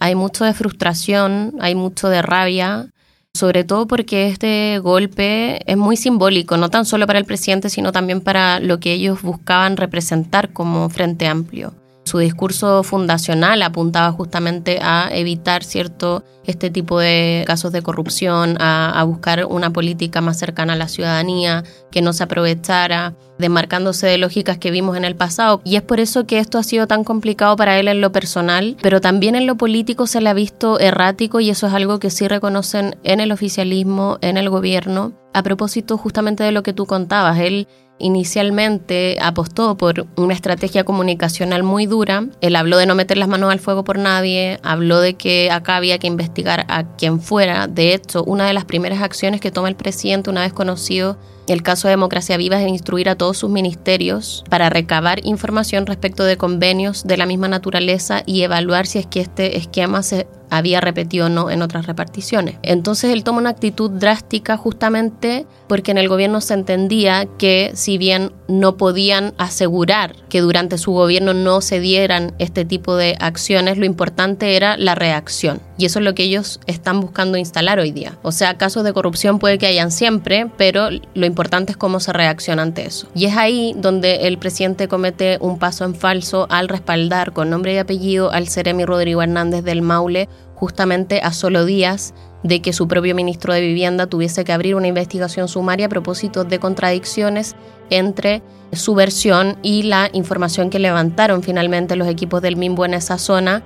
Hay 0.00 0.14
mucho 0.14 0.46
de 0.46 0.54
frustración, 0.54 1.52
hay 1.60 1.74
mucho 1.74 2.08
de 2.08 2.22
rabia, 2.22 2.88
sobre 3.34 3.64
todo 3.64 3.86
porque 3.86 4.28
este 4.28 4.78
golpe 4.78 5.70
es 5.70 5.76
muy 5.76 5.98
simbólico, 5.98 6.56
no 6.56 6.70
tan 6.70 6.86
solo 6.86 7.06
para 7.06 7.18
el 7.18 7.26
presidente, 7.26 7.68
sino 7.68 7.92
también 7.92 8.22
para 8.22 8.58
lo 8.58 8.80
que 8.80 8.94
ellos 8.94 9.20
buscaban 9.20 9.76
representar 9.76 10.54
como 10.54 10.88
Frente 10.88 11.26
Amplio. 11.26 11.74
Su 12.04 12.18
discurso 12.18 12.82
fundacional 12.82 13.62
apuntaba 13.62 14.10
justamente 14.12 14.80
a 14.82 15.08
evitar 15.12 15.62
cierto 15.62 16.24
este 16.44 16.70
tipo 16.70 16.98
de 16.98 17.44
casos 17.46 17.72
de 17.72 17.82
corrupción, 17.82 18.56
a, 18.60 19.02
buscar 19.06 19.44
una 19.44 19.72
política 19.72 20.20
más 20.20 20.38
cercana 20.38 20.72
a 20.72 20.76
la 20.76 20.88
ciudadanía, 20.88 21.62
que 21.90 22.02
no 22.02 22.12
se 22.12 22.24
aprovechara, 22.24 23.14
demarcándose 23.38 24.06
de 24.08 24.18
lógicas 24.18 24.58
que 24.58 24.70
vimos 24.70 24.96
en 24.96 25.04
el 25.04 25.14
pasado. 25.14 25.60
Y 25.64 25.76
es 25.76 25.82
por 25.82 26.00
eso 26.00 26.26
que 26.26 26.38
esto 26.38 26.58
ha 26.58 26.64
sido 26.64 26.86
tan 26.86 27.04
complicado 27.04 27.56
para 27.56 27.78
él 27.78 27.88
en 27.88 28.00
lo 28.00 28.10
personal, 28.10 28.76
pero 28.82 29.00
también 29.00 29.36
en 29.36 29.46
lo 29.46 29.56
político 29.56 30.06
se 30.06 30.20
le 30.20 30.28
ha 30.28 30.34
visto 30.34 30.80
errático 30.80 31.40
y 31.40 31.50
eso 31.50 31.68
es 31.68 31.72
algo 31.72 32.00
que 32.00 32.10
sí 32.10 32.26
reconocen 32.26 32.96
en 33.04 33.20
el 33.20 33.30
oficialismo, 33.30 34.18
en 34.20 34.36
el 34.36 34.50
gobierno. 34.50 35.12
A 35.34 35.42
propósito 35.42 35.96
justamente 35.96 36.44
de 36.44 36.52
lo 36.52 36.62
que 36.62 36.72
tú 36.72 36.86
contabas, 36.86 37.38
él 37.38 37.66
inicialmente 37.98 39.16
apostó 39.20 39.76
por 39.76 40.06
una 40.16 40.34
estrategia 40.34 40.84
comunicacional 40.84 41.62
muy 41.62 41.86
dura. 41.86 42.26
Él 42.40 42.56
habló 42.56 42.76
de 42.76 42.86
no 42.86 42.94
meter 42.94 43.16
las 43.16 43.28
manos 43.28 43.50
al 43.50 43.60
fuego 43.60 43.84
por 43.84 43.98
nadie, 43.98 44.58
habló 44.62 45.00
de 45.00 45.14
que 45.14 45.50
acá 45.50 45.76
había 45.76 45.98
que 45.98 46.08
investigar 46.08 46.66
a 46.68 46.96
quien 46.96 47.20
fuera. 47.20 47.68
De 47.68 47.94
hecho, 47.94 48.24
una 48.24 48.46
de 48.46 48.52
las 48.52 48.64
primeras 48.64 49.00
acciones 49.00 49.40
que 49.40 49.50
toma 49.50 49.68
el 49.68 49.76
presidente 49.76 50.30
una 50.30 50.42
vez 50.42 50.52
conocido 50.52 51.16
el 51.46 51.62
caso 51.62 51.88
de 51.88 51.92
Democracia 51.92 52.36
Viva 52.36 52.60
es 52.60 52.68
instruir 52.68 53.08
a 53.08 53.16
todos 53.16 53.38
sus 53.38 53.50
ministerios 53.50 54.44
para 54.48 54.70
recabar 54.70 55.24
información 55.24 55.86
respecto 55.86 56.24
de 56.24 56.36
convenios 56.36 57.04
de 57.04 57.16
la 57.16 57.26
misma 57.26 57.48
naturaleza 57.48 58.22
y 58.26 58.42
evaluar 58.42 58.86
si 58.86 58.98
es 58.98 59.06
que 59.06 59.20
este 59.20 59.56
esquema 59.58 60.02
se 60.02 60.26
había 60.50 60.82
repetido 60.82 61.26
o 61.26 61.28
no 61.30 61.50
en 61.50 61.62
otras 61.62 61.86
reparticiones. 61.86 62.56
Entonces 62.62 63.10
él 63.12 63.24
toma 63.24 63.38
una 63.38 63.50
actitud 63.50 63.90
drástica 63.90 64.58
justamente 64.58 65.46
porque 65.66 65.90
en 65.90 65.98
el 65.98 66.08
gobierno 66.08 66.42
se 66.42 66.54
entendía 66.54 67.26
que 67.38 67.72
si 67.74 67.96
bien 67.96 68.32
no 68.48 68.76
podían 68.76 69.32
asegurar 69.38 70.14
que 70.32 70.40
durante 70.40 70.78
su 70.78 70.92
gobierno 70.92 71.34
no 71.34 71.60
se 71.60 71.78
dieran 71.78 72.32
este 72.38 72.64
tipo 72.64 72.96
de 72.96 73.16
acciones, 73.20 73.76
lo 73.76 73.84
importante 73.84 74.56
era 74.56 74.78
la 74.78 74.94
reacción. 74.94 75.60
Y 75.76 75.84
eso 75.84 75.98
es 75.98 76.06
lo 76.06 76.14
que 76.14 76.22
ellos 76.22 76.58
están 76.66 77.00
buscando 77.00 77.36
instalar 77.36 77.78
hoy 77.78 77.92
día. 77.92 78.16
O 78.22 78.32
sea, 78.32 78.56
casos 78.56 78.82
de 78.82 78.94
corrupción 78.94 79.38
puede 79.38 79.58
que 79.58 79.66
hayan 79.66 79.90
siempre, 79.90 80.46
pero 80.56 80.88
lo 81.12 81.26
importante 81.26 81.72
es 81.72 81.76
cómo 81.76 82.00
se 82.00 82.14
reacciona 82.14 82.62
ante 82.62 82.86
eso. 82.86 83.08
Y 83.14 83.26
es 83.26 83.36
ahí 83.36 83.74
donde 83.76 84.26
el 84.26 84.38
presidente 84.38 84.88
comete 84.88 85.36
un 85.42 85.58
paso 85.58 85.84
en 85.84 85.94
falso 85.94 86.46
al 86.48 86.68
respaldar 86.68 87.34
con 87.34 87.50
nombre 87.50 87.74
y 87.74 87.76
apellido 87.76 88.32
al 88.32 88.48
Ceremi 88.48 88.86
Rodrigo 88.86 89.20
Hernández 89.20 89.64
del 89.64 89.82
Maule, 89.82 90.30
justamente 90.62 91.20
a 91.24 91.32
solo 91.32 91.64
días 91.64 92.14
de 92.44 92.62
que 92.62 92.72
su 92.72 92.86
propio 92.86 93.16
ministro 93.16 93.52
de 93.52 93.60
Vivienda 93.60 94.06
tuviese 94.06 94.44
que 94.44 94.52
abrir 94.52 94.76
una 94.76 94.86
investigación 94.86 95.48
sumaria 95.48 95.86
a 95.86 95.88
propósito 95.88 96.44
de 96.44 96.60
contradicciones 96.60 97.56
entre 97.90 98.42
su 98.72 98.94
versión 98.94 99.58
y 99.62 99.82
la 99.82 100.08
información 100.12 100.70
que 100.70 100.78
levantaron 100.78 101.42
finalmente 101.42 101.96
los 101.96 102.06
equipos 102.06 102.42
del 102.42 102.54
MIMBO 102.54 102.84
en 102.84 102.94
esa 102.94 103.18
zona 103.18 103.64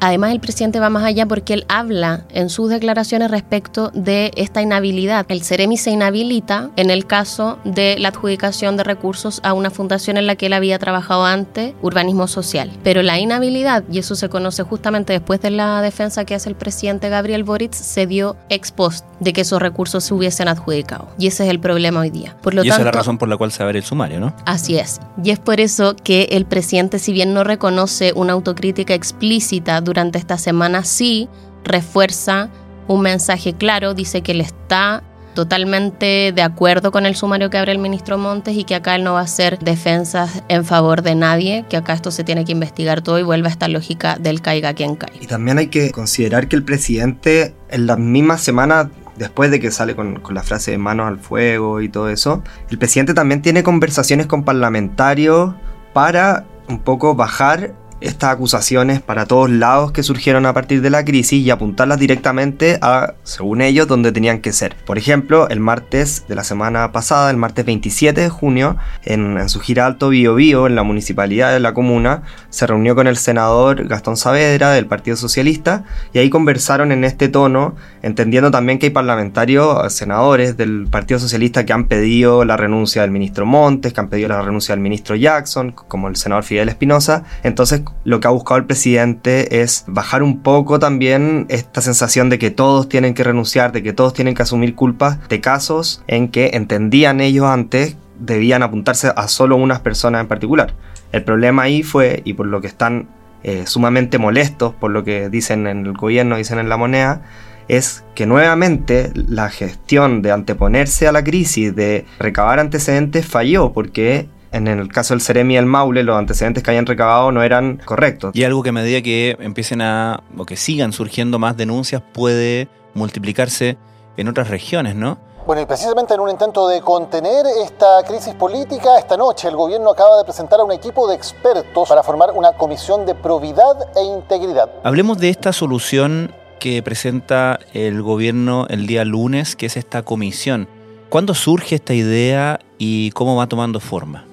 Además, 0.00 0.32
el 0.32 0.40
presidente 0.40 0.80
va 0.80 0.90
más 0.90 1.04
allá 1.04 1.26
porque 1.26 1.54
él 1.54 1.64
habla 1.68 2.24
en 2.30 2.50
sus 2.50 2.70
declaraciones 2.70 3.30
respecto 3.30 3.90
de 3.94 4.30
esta 4.36 4.62
inhabilidad. 4.62 5.26
El 5.28 5.42
Ceremi 5.42 5.76
se 5.76 5.90
inhabilita 5.90 6.70
en 6.76 6.90
el 6.90 7.06
caso 7.06 7.58
de 7.64 7.96
la 7.98 8.08
adjudicación 8.08 8.76
de 8.76 8.84
recursos 8.84 9.40
a 9.42 9.52
una 9.52 9.70
fundación 9.70 10.16
en 10.16 10.26
la 10.26 10.36
que 10.36 10.46
él 10.46 10.52
había 10.52 10.78
trabajado 10.78 11.24
antes, 11.24 11.74
Urbanismo 11.82 12.28
Social. 12.28 12.70
Pero 12.82 13.02
la 13.02 13.18
inhabilidad, 13.18 13.84
y 13.90 13.98
eso 13.98 14.14
se 14.14 14.28
conoce 14.28 14.62
justamente 14.62 15.12
después 15.12 15.40
de 15.40 15.50
la 15.50 15.82
defensa 15.82 16.24
que 16.24 16.34
hace 16.34 16.48
el 16.48 16.54
presidente 16.54 17.08
Gabriel 17.08 17.44
Boric, 17.44 17.72
se 17.72 18.06
dio 18.06 18.36
ex 18.48 18.72
post 18.72 19.04
de 19.20 19.32
que 19.32 19.42
esos 19.42 19.60
recursos 19.60 20.04
se 20.04 20.14
hubiesen 20.14 20.48
adjudicado. 20.48 21.08
Y 21.18 21.26
ese 21.26 21.44
es 21.44 21.50
el 21.50 21.60
problema 21.60 22.00
hoy 22.00 22.10
día. 22.10 22.36
Por 22.42 22.54
lo 22.54 22.64
y 22.64 22.68
esa 22.68 22.78
es 22.78 22.84
la 22.84 22.92
razón 22.92 23.18
por 23.18 23.28
la 23.28 23.36
cual 23.36 23.52
se 23.52 23.62
abre 23.62 23.78
el 23.78 23.84
sumario, 23.84 24.20
¿no? 24.20 24.34
Así 24.46 24.78
es. 24.78 25.00
Y 25.22 25.30
es 25.30 25.38
por 25.38 25.60
eso 25.60 25.96
que 25.96 26.28
el 26.30 26.44
presidente, 26.44 26.98
si 26.98 27.12
bien 27.12 27.34
no 27.34 27.44
reconoce 27.44 28.12
una 28.14 28.32
autocrítica 28.32 28.94
explícita 28.94 29.80
durante 29.80 30.18
esta 30.18 30.38
semana 30.38 30.84
sí 30.84 31.28
refuerza 31.64 32.48
un 32.86 33.02
mensaje 33.02 33.52
claro, 33.54 33.94
dice 33.94 34.22
que 34.22 34.32
él 34.32 34.40
está 34.40 35.02
totalmente 35.34 36.32
de 36.34 36.42
acuerdo 36.42 36.90
con 36.90 37.06
el 37.06 37.14
sumario 37.14 37.48
que 37.48 37.58
abre 37.58 37.70
el 37.70 37.78
ministro 37.78 38.18
Montes 38.18 38.56
y 38.56 38.64
que 38.64 38.74
acá 38.74 38.96
él 38.96 39.04
no 39.04 39.12
va 39.12 39.20
a 39.20 39.22
hacer 39.22 39.60
defensas 39.60 40.42
en 40.48 40.64
favor 40.64 41.02
de 41.02 41.14
nadie, 41.14 41.64
que 41.68 41.76
acá 41.76 41.92
esto 41.92 42.10
se 42.10 42.24
tiene 42.24 42.44
que 42.44 42.50
investigar 42.50 43.02
todo 43.02 43.20
y 43.20 43.22
vuelve 43.22 43.46
a 43.46 43.52
esta 43.52 43.68
lógica 43.68 44.16
del 44.18 44.40
caiga 44.40 44.74
quien 44.74 44.96
caiga. 44.96 45.22
Y 45.22 45.28
también 45.28 45.58
hay 45.58 45.68
que 45.68 45.92
considerar 45.92 46.48
que 46.48 46.56
el 46.56 46.64
presidente 46.64 47.54
en 47.70 47.86
las 47.86 48.00
mismas 48.00 48.40
semanas 48.40 48.88
después 49.18 49.50
de 49.50 49.60
que 49.60 49.70
sale 49.70 49.94
con, 49.94 50.20
con, 50.20 50.34
la 50.34 50.42
frase 50.42 50.70
de 50.70 50.78
manos 50.78 51.08
al 51.08 51.18
fuego 51.18 51.80
y 51.80 51.88
todo 51.88 52.08
eso, 52.08 52.42
el 52.70 52.78
presidente 52.78 53.14
también 53.14 53.42
tiene 53.42 53.62
conversaciones 53.62 54.26
con 54.26 54.44
parlamentarios 54.44 55.54
para 55.92 56.44
un 56.68 56.78
poco 56.78 57.14
bajar 57.14 57.74
estas 58.00 58.32
acusaciones 58.32 59.00
para 59.00 59.26
todos 59.26 59.50
lados 59.50 59.92
que 59.92 60.02
surgieron 60.02 60.46
a 60.46 60.54
partir 60.54 60.80
de 60.82 60.90
la 60.90 61.04
crisis 61.04 61.44
y 61.44 61.50
apuntarlas 61.50 61.98
directamente 61.98 62.78
a, 62.80 63.14
según 63.22 63.60
ellos, 63.60 63.88
donde 63.88 64.12
tenían 64.12 64.40
que 64.40 64.52
ser. 64.52 64.76
Por 64.86 64.98
ejemplo, 64.98 65.48
el 65.48 65.60
martes 65.60 66.24
de 66.28 66.34
la 66.34 66.44
semana 66.44 66.92
pasada, 66.92 67.30
el 67.30 67.36
martes 67.36 67.64
27 67.64 68.20
de 68.20 68.28
junio, 68.28 68.76
en, 69.04 69.48
su 69.48 69.60
gira 69.60 69.86
Alto 69.86 70.10
Bio 70.10 70.34
Bio, 70.34 70.66
en 70.66 70.74
la 70.74 70.82
municipalidad 70.82 71.52
de 71.52 71.60
la 71.60 71.74
comuna, 71.74 72.22
se 72.50 72.66
reunió 72.66 72.94
con 72.94 73.06
el 73.06 73.16
senador 73.16 73.86
Gastón 73.86 74.16
Saavedra 74.16 74.70
del 74.70 74.86
Partido 74.86 75.16
Socialista 75.16 75.84
y 76.12 76.18
ahí 76.18 76.30
conversaron 76.30 76.92
en 76.92 77.04
este 77.04 77.28
tono, 77.28 77.76
entendiendo 78.02 78.50
también 78.50 78.78
que 78.78 78.86
hay 78.86 78.90
parlamentarios, 78.90 79.92
senadores 79.92 80.56
del 80.56 80.86
Partido 80.90 81.20
Socialista 81.20 81.64
que 81.64 81.72
han 81.72 81.86
pedido 81.86 82.44
la 82.44 82.56
renuncia 82.56 83.02
del 83.02 83.10
ministro 83.10 83.46
Montes, 83.46 83.92
que 83.92 84.00
han 84.00 84.08
pedido 84.08 84.28
la 84.28 84.42
renuncia 84.42 84.74
del 84.74 84.80
ministro 84.80 85.16
Jackson, 85.16 85.72
como 85.72 86.08
el 86.08 86.16
senador 86.16 86.44
Fidel 86.44 86.68
Espinosa. 86.68 87.24
Entonces, 87.42 87.82
lo 88.04 88.20
que 88.20 88.28
ha 88.28 88.30
buscado 88.30 88.58
el 88.58 88.66
presidente 88.66 89.62
es 89.62 89.84
bajar 89.86 90.22
un 90.22 90.42
poco 90.42 90.78
también 90.78 91.46
esta 91.48 91.80
sensación 91.80 92.30
de 92.30 92.38
que 92.38 92.50
todos 92.50 92.88
tienen 92.88 93.14
que 93.14 93.24
renunciar, 93.24 93.72
de 93.72 93.82
que 93.82 93.92
todos 93.92 94.14
tienen 94.14 94.34
que 94.34 94.42
asumir 94.42 94.74
culpas 94.74 95.28
de 95.28 95.40
casos 95.40 96.02
en 96.06 96.28
que 96.28 96.50
entendían 96.54 97.20
ellos 97.20 97.46
antes 97.46 97.96
debían 98.18 98.62
apuntarse 98.62 99.12
a 99.14 99.28
solo 99.28 99.56
unas 99.56 99.80
personas 99.80 100.20
en 100.20 100.28
particular. 100.28 100.74
El 101.12 101.22
problema 101.22 101.62
ahí 101.62 101.82
fue, 101.82 102.22
y 102.24 102.34
por 102.34 102.46
lo 102.46 102.60
que 102.60 102.66
están 102.66 103.08
eh, 103.42 103.64
sumamente 103.66 104.18
molestos, 104.18 104.74
por 104.74 104.90
lo 104.90 105.04
que 105.04 105.28
dicen 105.28 105.66
en 105.66 105.86
el 105.86 105.92
gobierno, 105.92 106.36
dicen 106.36 106.58
en 106.58 106.68
la 106.68 106.76
moneda, 106.76 107.22
es 107.68 108.04
que 108.14 108.26
nuevamente 108.26 109.12
la 109.14 109.50
gestión 109.50 110.22
de 110.22 110.32
anteponerse 110.32 111.06
a 111.06 111.12
la 111.12 111.22
crisis, 111.22 111.74
de 111.76 112.06
recabar 112.18 112.58
antecedentes, 112.58 113.26
falló, 113.26 113.72
porque 113.72 114.28
en 114.52 114.68
el 114.68 114.88
caso 114.88 115.14
del 115.14 115.20
Ceremi 115.20 115.54
y 115.54 115.56
el 115.56 115.66
Maule, 115.66 116.02
los 116.02 116.16
antecedentes 116.16 116.62
que 116.62 116.70
hayan 116.70 116.86
recabado 116.86 117.32
no 117.32 117.42
eran 117.42 117.80
correctos. 117.84 118.34
Y 118.34 118.44
algo 118.44 118.62
que 118.62 118.70
a 118.70 118.72
medida 118.72 119.02
que 119.02 119.36
empiecen 119.40 119.82
a, 119.82 120.22
o 120.36 120.44
que 120.44 120.56
sigan 120.56 120.92
surgiendo 120.92 121.38
más 121.38 121.56
denuncias, 121.56 122.02
puede 122.12 122.68
multiplicarse 122.94 123.76
en 124.16 124.28
otras 124.28 124.48
regiones, 124.48 124.94
¿no? 124.94 125.18
Bueno, 125.46 125.62
y 125.62 125.66
precisamente 125.66 126.12
en 126.12 126.20
un 126.20 126.28
intento 126.28 126.68
de 126.68 126.82
contener 126.82 127.46
esta 127.64 128.02
crisis 128.06 128.34
política, 128.34 128.98
esta 128.98 129.16
noche 129.16 129.48
el 129.48 129.56
gobierno 129.56 129.90
acaba 129.90 130.18
de 130.18 130.24
presentar 130.24 130.60
a 130.60 130.64
un 130.64 130.72
equipo 130.72 131.08
de 131.08 131.14
expertos 131.14 131.88
para 131.88 132.02
formar 132.02 132.32
una 132.34 132.52
comisión 132.52 133.06
de 133.06 133.14
probidad 133.14 133.96
e 133.96 134.04
integridad. 134.04 134.68
Hablemos 134.84 135.16
de 135.16 135.30
esta 135.30 135.54
solución 135.54 136.34
que 136.60 136.82
presenta 136.82 137.60
el 137.72 138.02
gobierno 138.02 138.66
el 138.68 138.86
día 138.86 139.06
lunes, 139.06 139.56
que 139.56 139.66
es 139.66 139.78
esta 139.78 140.02
comisión. 140.02 140.68
¿Cuándo 141.08 141.32
surge 141.32 141.76
esta 141.76 141.94
idea 141.94 142.60
y 142.76 143.10
cómo 143.12 143.36
va 143.36 143.46
tomando 143.46 143.80
forma? 143.80 144.27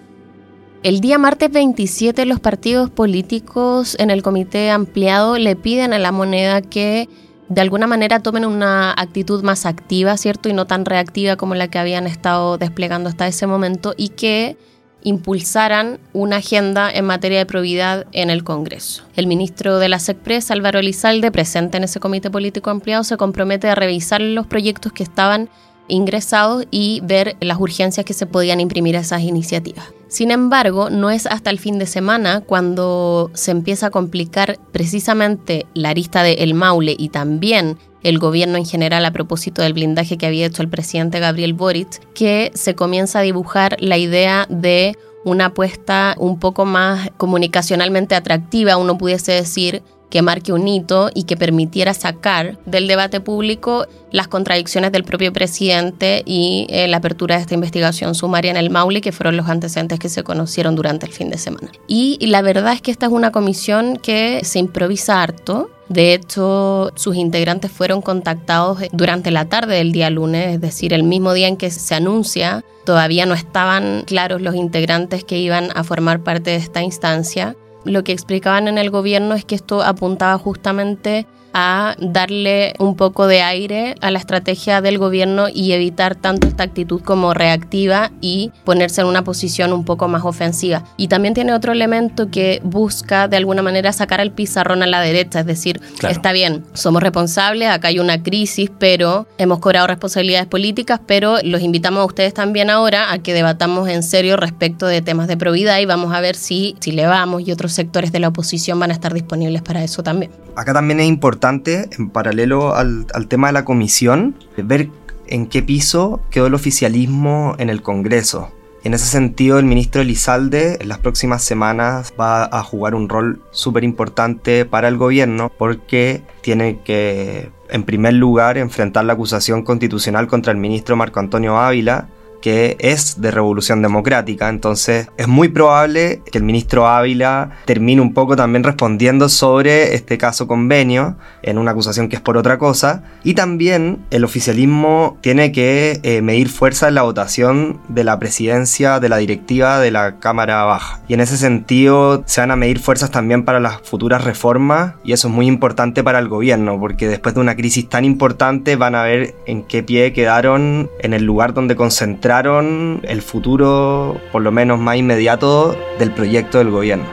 El 0.86 1.02
día 1.02 1.17
martes 1.17 1.52
27 1.52 2.28
los 2.28 2.39
partidos 2.39 2.91
políticos 2.91 3.95
en 3.98 4.12
el 4.12 4.21
comité 4.21 4.69
ampliado 4.69 5.36
le 5.39 5.56
piden 5.56 5.93
a 5.93 5.98
la 5.98 6.12
moneda 6.12 6.62
que 6.62 7.10
de 7.50 7.62
alguna 7.62 7.88
manera 7.88 8.19
tomen 8.19 8.45
una 8.45 8.91
actitud 8.91 9.43
más 9.43 9.65
activa, 9.65 10.15
¿cierto? 10.15 10.48
Y 10.48 10.54
no 10.54 10.67
tan 10.67 10.86
reactiva 10.86 11.38
como 11.38 11.56
la 11.56 11.69
que 11.69 11.80
habían 11.80 12.06
estado 12.06 12.60
desplegando 12.60 13.10
hasta 13.10 13.26
ese 13.26 13.48
momento 13.48 13.95
y 13.98 14.10
que 14.10 14.58
impulsaran 15.02 15.98
una 16.13 16.36
agenda 16.36 16.91
en 16.91 17.06
materia 17.06 17.39
de 17.39 17.48
probidad 17.48 18.06
en 18.12 18.30
el 18.30 18.43
Congreso. 18.43 19.06
El 19.15 19.26
ministro 19.26 19.80
de 19.80 19.89
la 19.89 19.98
SECPRES, 19.98 20.52
Álvaro 20.52 20.78
Elizalde, 20.78 21.32
presente 21.32 21.78
en 21.78 21.86
ese 21.86 22.00
comité 22.00 22.30
político 22.30 22.69
ampliado, 22.69 23.04
se 23.04 23.17
compromete 23.17 23.69
a 23.69 23.74
revisar 23.74 24.21
los 24.21 24.45
proyectos 24.45 24.91
que 24.91 25.02
estaban 25.02 25.50
ingresados 25.88 26.65
y 26.69 27.02
ver 27.04 27.38
las 27.39 27.60
urgencias 27.60 28.06
que 28.06 28.13
se 28.13 28.28
podían 28.28 28.60
imprimir 28.60 28.98
a 28.98 29.00
esas 29.00 29.21
iniciativas. 29.21 29.86
Sin 30.08 30.32
embargo, 30.32 30.89
no 30.89 31.10
es 31.10 31.26
hasta 31.26 31.50
el 31.50 31.60
fin 31.60 31.80
de 31.80 31.88
semana 31.88 32.41
cuando 32.41 33.32
se 33.34 33.52
empieza 33.52 33.88
a 33.88 33.91
complicar 33.91 34.60
precisamente 34.72 35.65
la 35.74 35.89
arista 35.89 36.24
de 36.24 36.34
El 36.34 36.54
Maule 36.54 36.96
y 36.98 37.10
también 37.10 37.78
el 38.04 38.20
gobierno 38.20 38.58
en 38.58 38.65
general 38.65 39.04
a 39.06 39.12
propósito 39.12 39.63
del 39.63 39.74
blindaje 39.74 40.18
que 40.18 40.28
había 40.28 40.46
hecho 40.46 40.62
el 40.62 40.70
presidente 40.70 41.20
Gabriel 41.20 41.54
Boric, 41.54 42.00
que 42.13 42.52
se 42.54 42.76
comienza 42.76 43.20
a 43.20 43.24
dibujar 43.24 43.78
la 43.80 43.98
idea 43.98 44.46
de 44.48 44.96
una 45.24 45.48
apuesta 45.48 46.13
un 46.20 46.39
poco 46.39 46.65
más 46.65 47.10
comunicacionalmente 47.18 48.13
atractiva, 48.13 48.78
uno 48.78 48.96
pudiese 48.96 49.32
decir, 49.32 49.82
que 50.10 50.22
marque 50.22 50.54
un 50.54 50.68
hito 50.68 51.10
y 51.13 51.24
que 51.24 51.38
permitiera 51.38 51.94
sacar 51.94 52.58
del 52.65 52.88
debate 52.88 53.20
público 53.20 53.88
las 54.12 54.28
contradicciones 54.28 54.91
del 54.91 55.04
propio 55.04 55.34
presidente 55.34 56.24
y 56.26 56.68
eh, 56.70 56.88
la 56.88 56.98
apertura 56.98 57.36
de 57.36 57.41
esta 57.41 57.54
investigación 57.54 58.15
sumaria 58.15 58.52
en 58.52 58.58
el 58.58 58.70
Maule, 58.70 59.02
que 59.02 59.12
fueron 59.12 59.36
los 59.36 59.50
antecedentes 59.50 60.00
que 60.00 60.08
se 60.08 60.24
conocieron 60.24 60.76
durante 60.76 61.06
el 61.06 61.12
fin 61.12 61.30
de 61.30 61.38
semana. 61.38 61.70
Y, 61.88 62.18
la 62.26 62.41
verdad 62.41 62.74
es 62.74 62.82
que 62.82 62.91
esta 62.91 63.08
es 63.08 63.12
una 63.12 63.32
comisión 63.32 63.98
que 63.98 64.39
se 64.44 64.60
improvisa 64.60 65.22
harto. 65.22 65.70
De 65.89 66.13
hecho, 66.13 66.91
sus 66.96 67.15
integrantes 67.15 67.72
fueron 67.72 68.02
contactados 68.02 68.80
durante 68.91 69.32
la 69.32 69.46
tarde 69.46 69.76
del 69.76 69.91
día 69.91 70.10
lunes, 70.10 70.56
es 70.56 70.62
decir, 70.62 70.94
el 70.94 71.04
mismo 71.04 71.34
día 71.34 71.48
en 71.48 71.58
que 71.58 71.70
se 71.70 71.94
anuncia. 71.94 72.63
Todavía 72.86 73.26
no 73.26 73.34
estaban 73.34 74.04
claros 74.06 74.41
los 74.41 74.56
integrantes 74.56 75.24
que 75.24 75.38
iban 75.38 75.70
a 75.76 75.84
formar 75.84 76.24
parte 76.24 76.52
de 76.52 76.56
esta 76.58 76.82
instancia 76.82 77.56
lo 77.86 78.04
que 78.04 78.12
explicaban 78.12 78.67
en 78.67 78.78
el 78.78 78.89
gobierno 78.89 79.36
es 79.36 79.45
que 79.45 79.56
esto 79.56 79.82
apuntaba 79.82 80.38
justamente 80.38 81.26
a 81.58 81.96
darle 82.00 82.74
un 82.80 82.98
poco 82.98 83.28
de 83.28 83.41
aire 83.41 83.96
a 84.02 84.12
la 84.12 84.20
estrategia 84.20 84.82
del 84.82 84.98
gobierno 84.98 85.48
y 85.48 85.72
evitar 85.72 86.13
tanto 86.15 86.48
esta 86.48 86.63
actitud 86.63 87.02
como 87.02 87.34
reactiva 87.34 88.12
y 88.20 88.52
ponerse 88.65 89.00
en 89.00 89.08
una 89.08 89.24
posición 89.24 89.72
un 89.72 89.86
poco 89.86 90.10
más 90.10 90.26
ofensiva. 90.26 90.84
Y 90.98 91.08
también 91.08 91.34
tiene 91.34 91.54
otro 91.54 91.72
elemento 91.72 92.30
que 92.30 92.60
busca 92.62 93.30
de 93.30 93.38
alguna 93.38 93.62
manera 93.62 93.94
sacar 93.94 94.20
el 94.20 94.32
pizarrón 94.32 94.84
a 94.84 94.86
la 94.86 95.00
derecha, 95.00 95.39
es 95.39 95.46
decir, 95.46 95.80
está 96.08 96.34
bien, 96.34 96.65
somos 96.74 97.02
responsables, 97.02 97.70
acá 97.70 97.88
hay 97.88 98.00
una 98.00 98.22
crisis, 98.22 98.70
pero 98.78 99.26
hemos 99.38 99.60
cobrado 99.60 99.88
responsabilidades 99.88 100.48
políticas, 100.48 101.00
pero 101.08 101.38
los 101.41 101.62
invitamos 101.62 102.02
a 102.02 102.06
ustedes 102.06 102.34
también 102.34 102.70
ahora 102.70 103.13
a 103.13 103.20
que 103.20 103.34
debatamos 103.34 103.88
en 103.88 104.04
serio 104.04 104.36
respecto 104.36 104.88
de 104.88 105.02
temas 105.02 105.30
de 105.30 105.38
probidad 105.38 105.80
y 105.80 105.86
vamos 105.86 106.13
a 106.13 106.20
ver 106.20 106.36
si, 106.36 106.76
si 106.82 106.91
le 106.91 107.08
vamos 107.08 107.48
y 107.48 107.54
otros 107.54 107.72
sectores 107.72 108.12
de 108.12 108.20
la 108.20 108.28
oposición 108.28 108.78
van 108.78 108.91
a 108.91 108.94
estar 108.94 109.13
disponibles 109.13 109.62
para 109.62 109.86
eso 109.86 110.04
también. 110.04 110.32
Acá 110.58 110.74
también 110.74 111.02
es 111.02 111.08
importante 111.08 111.44
en 111.45 112.10
paralelo 112.10 112.75
al, 112.75 113.05
tema 113.27 113.47
de 113.47 113.53
la 113.53 113.65
comisión, 113.65 114.36
ver 114.58 114.89
en 115.27 115.45
qué 115.45 115.62
piso 115.62 116.21
quedó 116.31 116.47
el 116.47 116.55
oficialismo 116.55 117.55
en 117.60 117.69
el 117.69 117.84
Congreso. 117.84 118.51
En 118.84 118.93
ese 118.93 119.05
sentido, 119.05 119.60
el 119.60 119.65
ministro 119.65 120.01
Elizalde 120.01 120.77
en 120.79 120.89
las 120.89 120.99
próximas 120.99 121.43
semanas 121.43 122.13
va 122.19 122.45
a 122.45 122.63
jugar 122.63 122.95
un 122.95 123.10
rol 123.10 123.41
súper 123.51 123.84
importante 123.84 124.65
para 124.65 124.88
el 124.88 124.97
gobierno 124.97 125.51
porque 125.55 126.23
tiene 126.41 126.79
que, 126.84 127.51
en 127.69 127.84
primer 127.84 128.13
lugar, 128.13 128.58
enfrentar 128.58 129.05
la 129.05 129.13
acusación 129.13 129.63
constitucional 129.63 130.27
contra 130.27 130.51
el 130.51 130.58
ministro 130.58 130.95
Marco 130.95 131.19
Antonio 131.19 131.58
Ávila 131.58 132.08
que 132.45 132.77
es 132.79 133.19
de 133.21 133.31
revolución 133.31 133.81
democrática. 133.81 134.49
Entonces 134.49 135.10
es 135.17 135.27
muy 135.27 135.49
probable 135.49 136.21
que 136.31 136.38
el 136.38 136.43
ministro 136.43 136.86
Ávila 136.88 137.49
termine 137.65 138.03
un 138.03 138.13
poco 138.13 138.36
también 138.36 138.63
respondiendo 138.63 139.29
sobre 139.29 139.95
este 139.95 140.19
caso 140.19 140.45
convenio 140.45 141.15
en 141.41 141.58
una 141.58 141.71
acusación 141.71 142.08
que 142.08 142.17
es 142.17 142.21
por 142.21 142.38
otra 142.38 142.60
cosa. 142.60 143.01
Y 143.23 143.34
también 143.34 144.05
el 144.12 144.23
oficialismo 144.23 145.17
tiene 145.21 145.51
que 145.51 145.99
eh, 146.03 146.21
medir 146.21 146.49
fuerza 146.49 146.88
en 146.88 146.93
la 146.93 147.01
votación 147.01 147.79
de 147.88 148.03
la 148.03 148.19
presidencia 148.19 148.99
de 148.99 149.10
la 149.10 149.17
directiva 149.17 149.79
de 149.79 149.89
la 149.89 150.19
Cámara 150.19 150.65
Baja. 150.65 150.99
Y 151.08 151.15
en 151.15 151.21
ese 151.21 151.38
sentido 151.38 152.21
se 152.27 152.41
van 152.41 152.51
a 152.51 152.55
medir 152.55 152.77
fuerzas 152.77 153.10
también 153.10 153.43
para 153.43 153.60
las 153.60 153.81
futuras 153.81 154.23
reformas 154.23 154.93
y 155.03 155.13
eso 155.13 155.29
es 155.29 155.34
muy 155.34 155.47
importante 155.47 156.03
para 156.03 156.19
el 156.19 156.27
gobierno 156.27 156.79
porque 156.79 157.08
después 157.08 157.34
de 157.34 157.41
una 157.41 157.55
crisis 157.55 157.89
tan 157.89 158.05
importante 158.05 158.75
van 158.75 158.93
a 158.93 159.01
ver 159.01 159.34
en 159.47 159.63
qué 159.63 159.81
pie 159.81 160.13
quedaron 160.13 160.91
en 160.99 161.13
el 161.15 161.23
lugar 161.23 161.55
donde 161.55 161.75
concentrar 161.75 162.35
el 162.43 163.21
futuro, 163.21 164.19
por 164.32 164.41
lo 164.41 164.52
menos 164.52 164.78
más 164.78 164.98
inmediato, 164.98 165.78
del 165.98 166.12
proyecto 166.12 166.58
del 166.58 166.69
gobierno. 166.69 167.06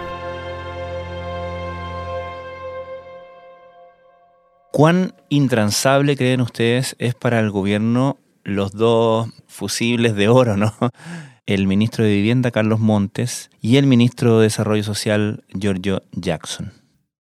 ¿Cuán 4.72 5.14
intransable 5.28 6.16
creen 6.16 6.40
ustedes 6.40 6.96
es 6.98 7.14
para 7.14 7.38
el 7.38 7.50
gobierno 7.50 8.18
los 8.42 8.72
dos 8.72 9.28
fusibles 9.46 10.16
de 10.16 10.28
oro, 10.28 10.56
¿no? 10.56 10.74
El 11.46 11.66
ministro 11.66 12.04
de 12.04 12.10
Vivienda, 12.10 12.50
Carlos 12.50 12.80
Montes, 12.80 13.50
y 13.60 13.76
el 13.76 13.86
ministro 13.86 14.38
de 14.38 14.44
Desarrollo 14.44 14.82
Social, 14.82 15.44
Giorgio 15.52 16.02
Jackson. 16.12 16.81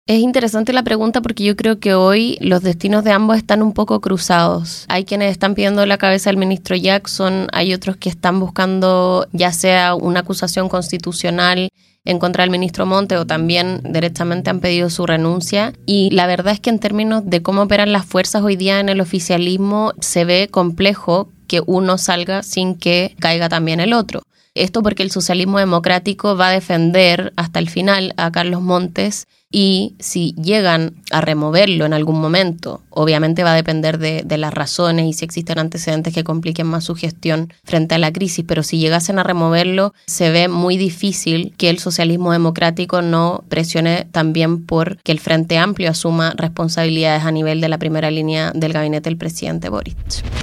Es 0.06 0.20
interesante 0.20 0.74
la 0.74 0.82
pregunta 0.82 1.22
porque 1.22 1.44
yo 1.44 1.56
creo 1.56 1.78
que 1.78 1.94
hoy 1.94 2.36
los 2.42 2.62
destinos 2.62 3.04
de 3.04 3.12
ambos 3.12 3.38
están 3.38 3.62
un 3.62 3.72
poco 3.72 4.02
cruzados. 4.02 4.84
Hay 4.88 5.06
quienes 5.06 5.32
están 5.32 5.54
pidiendo 5.54 5.86
la 5.86 5.96
cabeza 5.96 6.28
del 6.28 6.36
ministro 6.36 6.76
Jackson, 6.76 7.48
hay 7.52 7.72
otros 7.72 7.96
que 7.96 8.10
están 8.10 8.38
buscando 8.38 9.26
ya 9.32 9.50
sea 9.50 9.94
una 9.94 10.20
acusación 10.20 10.68
constitucional 10.68 11.70
en 12.04 12.18
contra 12.18 12.42
del 12.42 12.50
ministro 12.50 12.84
Monte 12.84 13.16
o 13.16 13.26
también 13.26 13.80
directamente 13.82 14.50
han 14.50 14.60
pedido 14.60 14.90
su 14.90 15.06
renuncia. 15.06 15.72
Y 15.86 16.10
la 16.10 16.26
verdad 16.26 16.52
es 16.52 16.60
que 16.60 16.68
en 16.68 16.80
términos 16.80 17.22
de 17.24 17.40
cómo 17.40 17.62
operan 17.62 17.90
las 17.90 18.04
fuerzas 18.04 18.42
hoy 18.42 18.56
día 18.56 18.80
en 18.80 18.90
el 18.90 19.00
oficialismo 19.00 19.94
se 20.00 20.26
ve 20.26 20.48
complejo 20.50 21.30
que 21.46 21.62
uno 21.64 21.96
salga 21.96 22.42
sin 22.42 22.74
que 22.74 23.16
caiga 23.20 23.48
también 23.48 23.80
el 23.80 23.94
otro. 23.94 24.20
Esto 24.54 24.82
porque 24.82 25.02
el 25.02 25.10
socialismo 25.10 25.58
democrático 25.58 26.36
va 26.36 26.48
a 26.48 26.52
defender 26.52 27.32
hasta 27.36 27.58
el 27.58 27.70
final 27.70 28.12
a 28.18 28.30
Carlos 28.30 28.60
Montes 28.60 29.26
y 29.54 29.94
si 30.00 30.34
llegan 30.34 30.94
a 31.12 31.20
removerlo 31.20 31.86
en 31.86 31.92
algún 31.92 32.20
momento, 32.20 32.80
obviamente 32.90 33.44
va 33.44 33.52
a 33.52 33.54
depender 33.54 33.98
de, 33.98 34.24
las 34.36 34.52
razones 34.52 35.06
y 35.06 35.12
si 35.12 35.24
existen 35.24 35.60
antecedentes 35.60 36.12
que 36.12 36.24
compliquen 36.24 36.66
más 36.66 36.82
su 36.82 36.96
gestión 36.96 37.52
frente 37.62 37.94
a 37.94 37.98
la 37.98 38.12
crisis, 38.12 38.44
pero 38.48 38.64
si 38.64 38.78
llegasen 38.78 39.20
a 39.20 39.22
removerlo, 39.22 39.94
se 40.06 40.30
ve 40.30 40.48
muy 40.48 40.76
difícil 40.76 41.54
que 41.56 41.70
el 41.70 41.78
socialismo 41.78 42.32
democrático 42.32 43.00
no 43.00 43.44
presione 43.48 44.08
también 44.10 44.66
por 44.66 44.96
que 45.04 45.12
el 45.12 45.20
Frente 45.20 45.56
Amplio 45.56 45.88
asuma 45.90 46.34
responsabilidades 46.36 47.22
a 47.22 47.30
nivel 47.30 47.60
de 47.60 47.68
la 47.68 47.78
primera 47.78 48.10
línea 48.10 48.50
del 48.56 48.72
gabinete 48.72 49.08
del 49.08 49.18
presidente 49.18 49.68
Boric. 49.68 49.96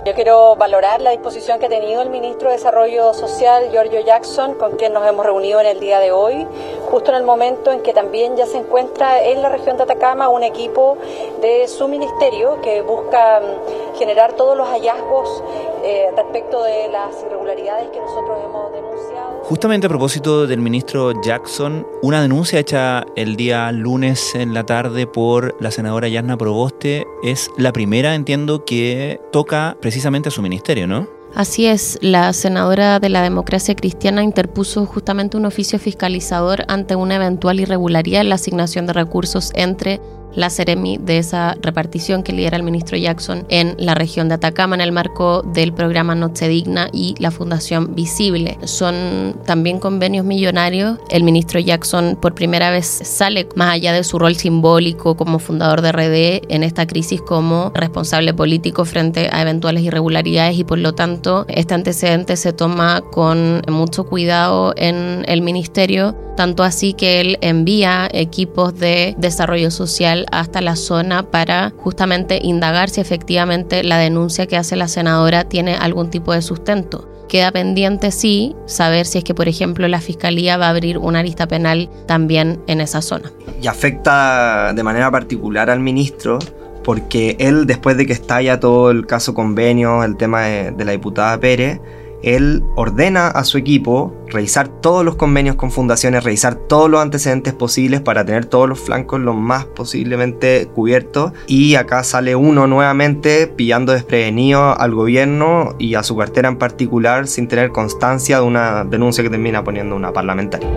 Yo 0.06 0.13
quiero 0.15 0.56
valorar 0.56 1.02
la 1.02 1.12
disposición 1.12 1.60
que 1.60 1.65
ha 1.65 1.69
tenido 1.69 2.02
el 2.02 2.10
ministro 2.10 2.47
de 2.47 2.56
Desarrollo 2.56 3.13
Social, 3.13 3.65
Giorgio 3.71 4.06
Jackson, 4.06 4.54
con 4.54 4.78
quien 4.78 4.93
nos 4.93 5.06
hemos 5.06 5.26
reunido 5.26 5.60
en 5.60 5.67
el 5.67 5.82
día 5.82 6.00
de 6.00 6.13
hoy, 6.13 6.47
justo 6.86 7.12
en 7.12 7.17
el 7.17 7.24
momento 7.24 7.74
en 7.74 7.82
que 7.82 7.91
también 7.91 8.38
ya 8.38 8.45
se 8.45 8.58
encuentra 8.58 9.01
en 9.02 9.42
la 9.42 9.50
región 9.50 9.78
de 9.78 9.84
Atacama 9.84 10.30
un 10.30 10.44
equipo 10.44 10.98
de 11.42 11.68
su 11.68 11.88
ministerio 11.88 12.62
que 12.62 12.82
busca 12.82 13.42
mm, 13.42 13.98
generar 13.98 14.34
todos 14.34 14.56
los 14.56 14.68
hallazgos 14.68 15.44
eh, 15.84 16.08
respecto 16.16 16.64
de 16.64 16.88
las 16.90 17.22
irregularidades 17.26 17.90
que 17.90 18.00
nosotros 18.00 18.38
hemos 18.46 18.72
denunciado. 18.72 19.42
Justamente 19.44 19.88
a 19.88 19.90
propósito 19.90 20.46
del 20.46 20.60
ministro 20.60 21.20
Jackson, 21.22 21.88
una 22.04 22.22
denuncia 22.22 22.60
hecha 22.60 23.04
el 23.16 23.36
día 23.36 23.72
lunes 23.72 24.36
en 24.36 24.54
la 24.54 24.66
tarde 24.66 25.08
por 25.08 25.56
la 25.60 25.72
senadora 25.72 26.08
Yasna 26.08 26.38
Proboste 26.38 27.06
es 27.24 27.50
la 27.58 27.74
primera, 27.74 28.14
entiendo, 28.14 28.66
que 28.66 29.20
toca 29.32 29.78
precisamente 29.82 30.30
a 30.30 30.32
su 30.32 30.42
ministerio, 30.42 30.88
¿no? 30.88 31.21
Así 31.34 31.65
es, 31.65 31.98
la 32.02 32.34
senadora 32.34 33.00
de 33.00 33.08
la 33.08 33.22
democracia 33.22 33.74
cristiana 33.74 34.22
interpuso 34.22 34.86
justamente 34.86 35.38
un 35.38 35.46
oficio 35.46 35.80
fiscalizador 35.80 36.65
ante 36.67 36.96
una 36.96 37.15
eventual 37.15 37.62
irregularidad 37.62 38.22
en 38.22 38.30
la 38.30 38.36
asignación 38.36 38.86
de 38.86 38.94
recursos 38.94 39.52
entre 39.56 40.02
la 40.36 40.50
Ceremi 40.50 40.98
de 40.98 41.17
esa 41.17 41.56
repartición 41.62 42.24
que 42.24 42.34
lidera 42.34 42.58
el 42.58 42.63
ministro 42.63 42.98
Jackson 42.98 43.46
en 43.50 43.76
la 43.78 43.96
región 43.96 44.30
de 44.30 44.36
Atacama 44.36 44.76
en 44.76 44.82
el 44.82 44.91
marco 44.91 45.41
del 45.41 45.74
programa 45.74 46.15
Noche 46.15 46.48
Digna 46.48 46.89
y 46.91 47.15
la 47.20 47.32
Fundación 47.32 47.96
Visible. 47.96 48.58
Son 48.63 49.36
también 49.46 49.80
convenios 49.80 50.26
millonarios. 50.26 51.00
El 51.10 51.24
ministro 51.24 51.60
Jackson 51.60 52.17
por 52.22 52.34
primera 52.34 52.72
vez 52.72 52.86
sale 52.86 53.48
más 53.56 53.74
allá 53.74 53.94
de 53.94 54.04
su 54.04 54.20
rol 54.20 54.36
simbólico 54.36 55.15
como 55.15 55.39
fundador 55.39 55.82
de 55.82 55.91
RD 55.91 56.54
en 56.54 56.63
esta 56.63 56.88
crisis 56.88 57.22
como 57.22 57.72
responsable 57.74 58.34
político 58.34 58.86
frente 58.86 59.30
a 59.32 59.41
eventuales 59.41 59.84
irregularidades 59.84 60.58
y 60.58 60.63
por 60.63 60.78
lo 60.78 60.94
tanto 60.94 61.46
este 61.48 61.74
antecedente 61.74 62.38
se 62.38 62.54
toma 62.54 63.02
con 63.12 63.62
mucho 63.67 64.06
cuidado 64.06 64.74
en 64.78 65.24
el 65.28 65.41
ministerio, 65.41 66.15
tanto 66.36 66.63
así 66.63 66.94
que 66.94 67.22
él 67.22 67.38
envía 67.41 68.10
equipos 68.12 68.78
de 68.78 69.15
desarrollo 69.17 69.72
social 69.72 70.21
hasta 70.32 70.62
la 70.62 70.76
zona 70.76 71.24
para 71.24 71.74
justamente 71.78 72.40
indagar 72.42 72.90
si 72.90 73.02
efectivamente 73.02 73.84
la 73.84 73.98
denuncia 73.98 74.48
que 74.48 74.58
hace 74.58 74.76
la 74.76 74.88
senadora 74.88 75.46
tiene 75.46 75.76
algún 75.76 76.10
tipo 76.10 76.34
de 76.34 76.42
sustento. 76.42 77.08
Queda 77.28 77.52
pendiente, 77.52 78.12
sí, 78.12 78.56
saber 78.66 79.06
si 79.06 79.20
es 79.20 79.24
que, 79.24 79.34
por 79.34 79.48
ejemplo, 79.48 79.88
la 79.88 80.02
Fiscalía 80.02 80.58
va 80.58 80.68
a 80.68 80.70
abrir 80.72 80.98
una 80.98 81.24
lista 81.24 81.48
penal 81.48 81.90
también 82.06 82.62
en 82.68 82.82
esa 82.82 83.02
zona. 83.02 83.32
Y 83.62 83.68
afecta 83.68 84.74
de 84.74 84.84
manera 84.84 85.10
particular 85.10 85.70
al 85.70 85.80
ministro 85.80 86.40
porque 86.84 87.36
él, 87.40 87.68
después 87.68 87.98
de 87.98 88.06
que 88.06 88.14
estalla 88.14 88.60
todo 88.60 88.92
el 88.92 89.06
caso 89.06 89.34
convenio, 89.34 90.04
el 90.04 90.18
tema 90.18 90.42
de, 90.44 90.86
la 90.86 90.92
diputada 90.92 91.40
Pérez, 91.40 91.80
él 92.24 92.64
ordena 92.76 93.28
a 93.28 93.44
su 93.44 93.58
equipo 93.58 94.14
revisar 94.28 94.68
todos 94.68 95.04
los 95.04 95.16
convenios 95.16 95.56
con 95.56 95.72
fundaciones, 95.72 96.24
revisar 96.24 96.56
todos 96.56 96.90
los 96.90 97.02
antecedentes 97.02 97.54
posibles 97.54 98.02
para 98.02 98.26
tener 98.26 98.46
todos 98.46 98.68
los 98.70 98.80
flancos 98.80 99.20
lo 99.20 99.34
más 99.34 99.66
posiblemente 99.66 100.68
cubiertos. 100.74 101.34
Y 101.48 101.76
acá 101.76 102.04
sale 102.04 102.36
uno 102.36 102.68
nuevamente 102.68 103.48
pillando 103.48 103.92
desprevenido 103.92 104.80
al 104.80 104.94
gobierno 104.94 105.76
y 105.78 105.96
a 105.96 106.04
su 106.04 106.16
cartera 106.16 106.50
en 106.50 106.58
particular 106.58 107.28
sin 107.28 107.48
tener 107.48 107.72
constancia 107.72 108.40
de 108.40 108.44
una 108.44 108.84
denuncia 108.84 109.24
que 109.24 109.30
termina 109.30 109.64
poniendo 109.64 109.96
una 109.96 110.14
parlamentaria. 110.14 110.70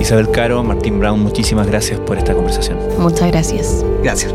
Isabel 0.00 0.30
Caro, 0.30 0.62
Martín 0.62 1.00
Brown, 1.00 1.20
muchísimas 1.20 1.66
gracias 1.66 1.98
por 2.00 2.18
esta 2.18 2.34
conversación. 2.34 2.78
Muchas 2.98 3.30
gracias. 3.30 3.84
Gracias. 4.02 4.34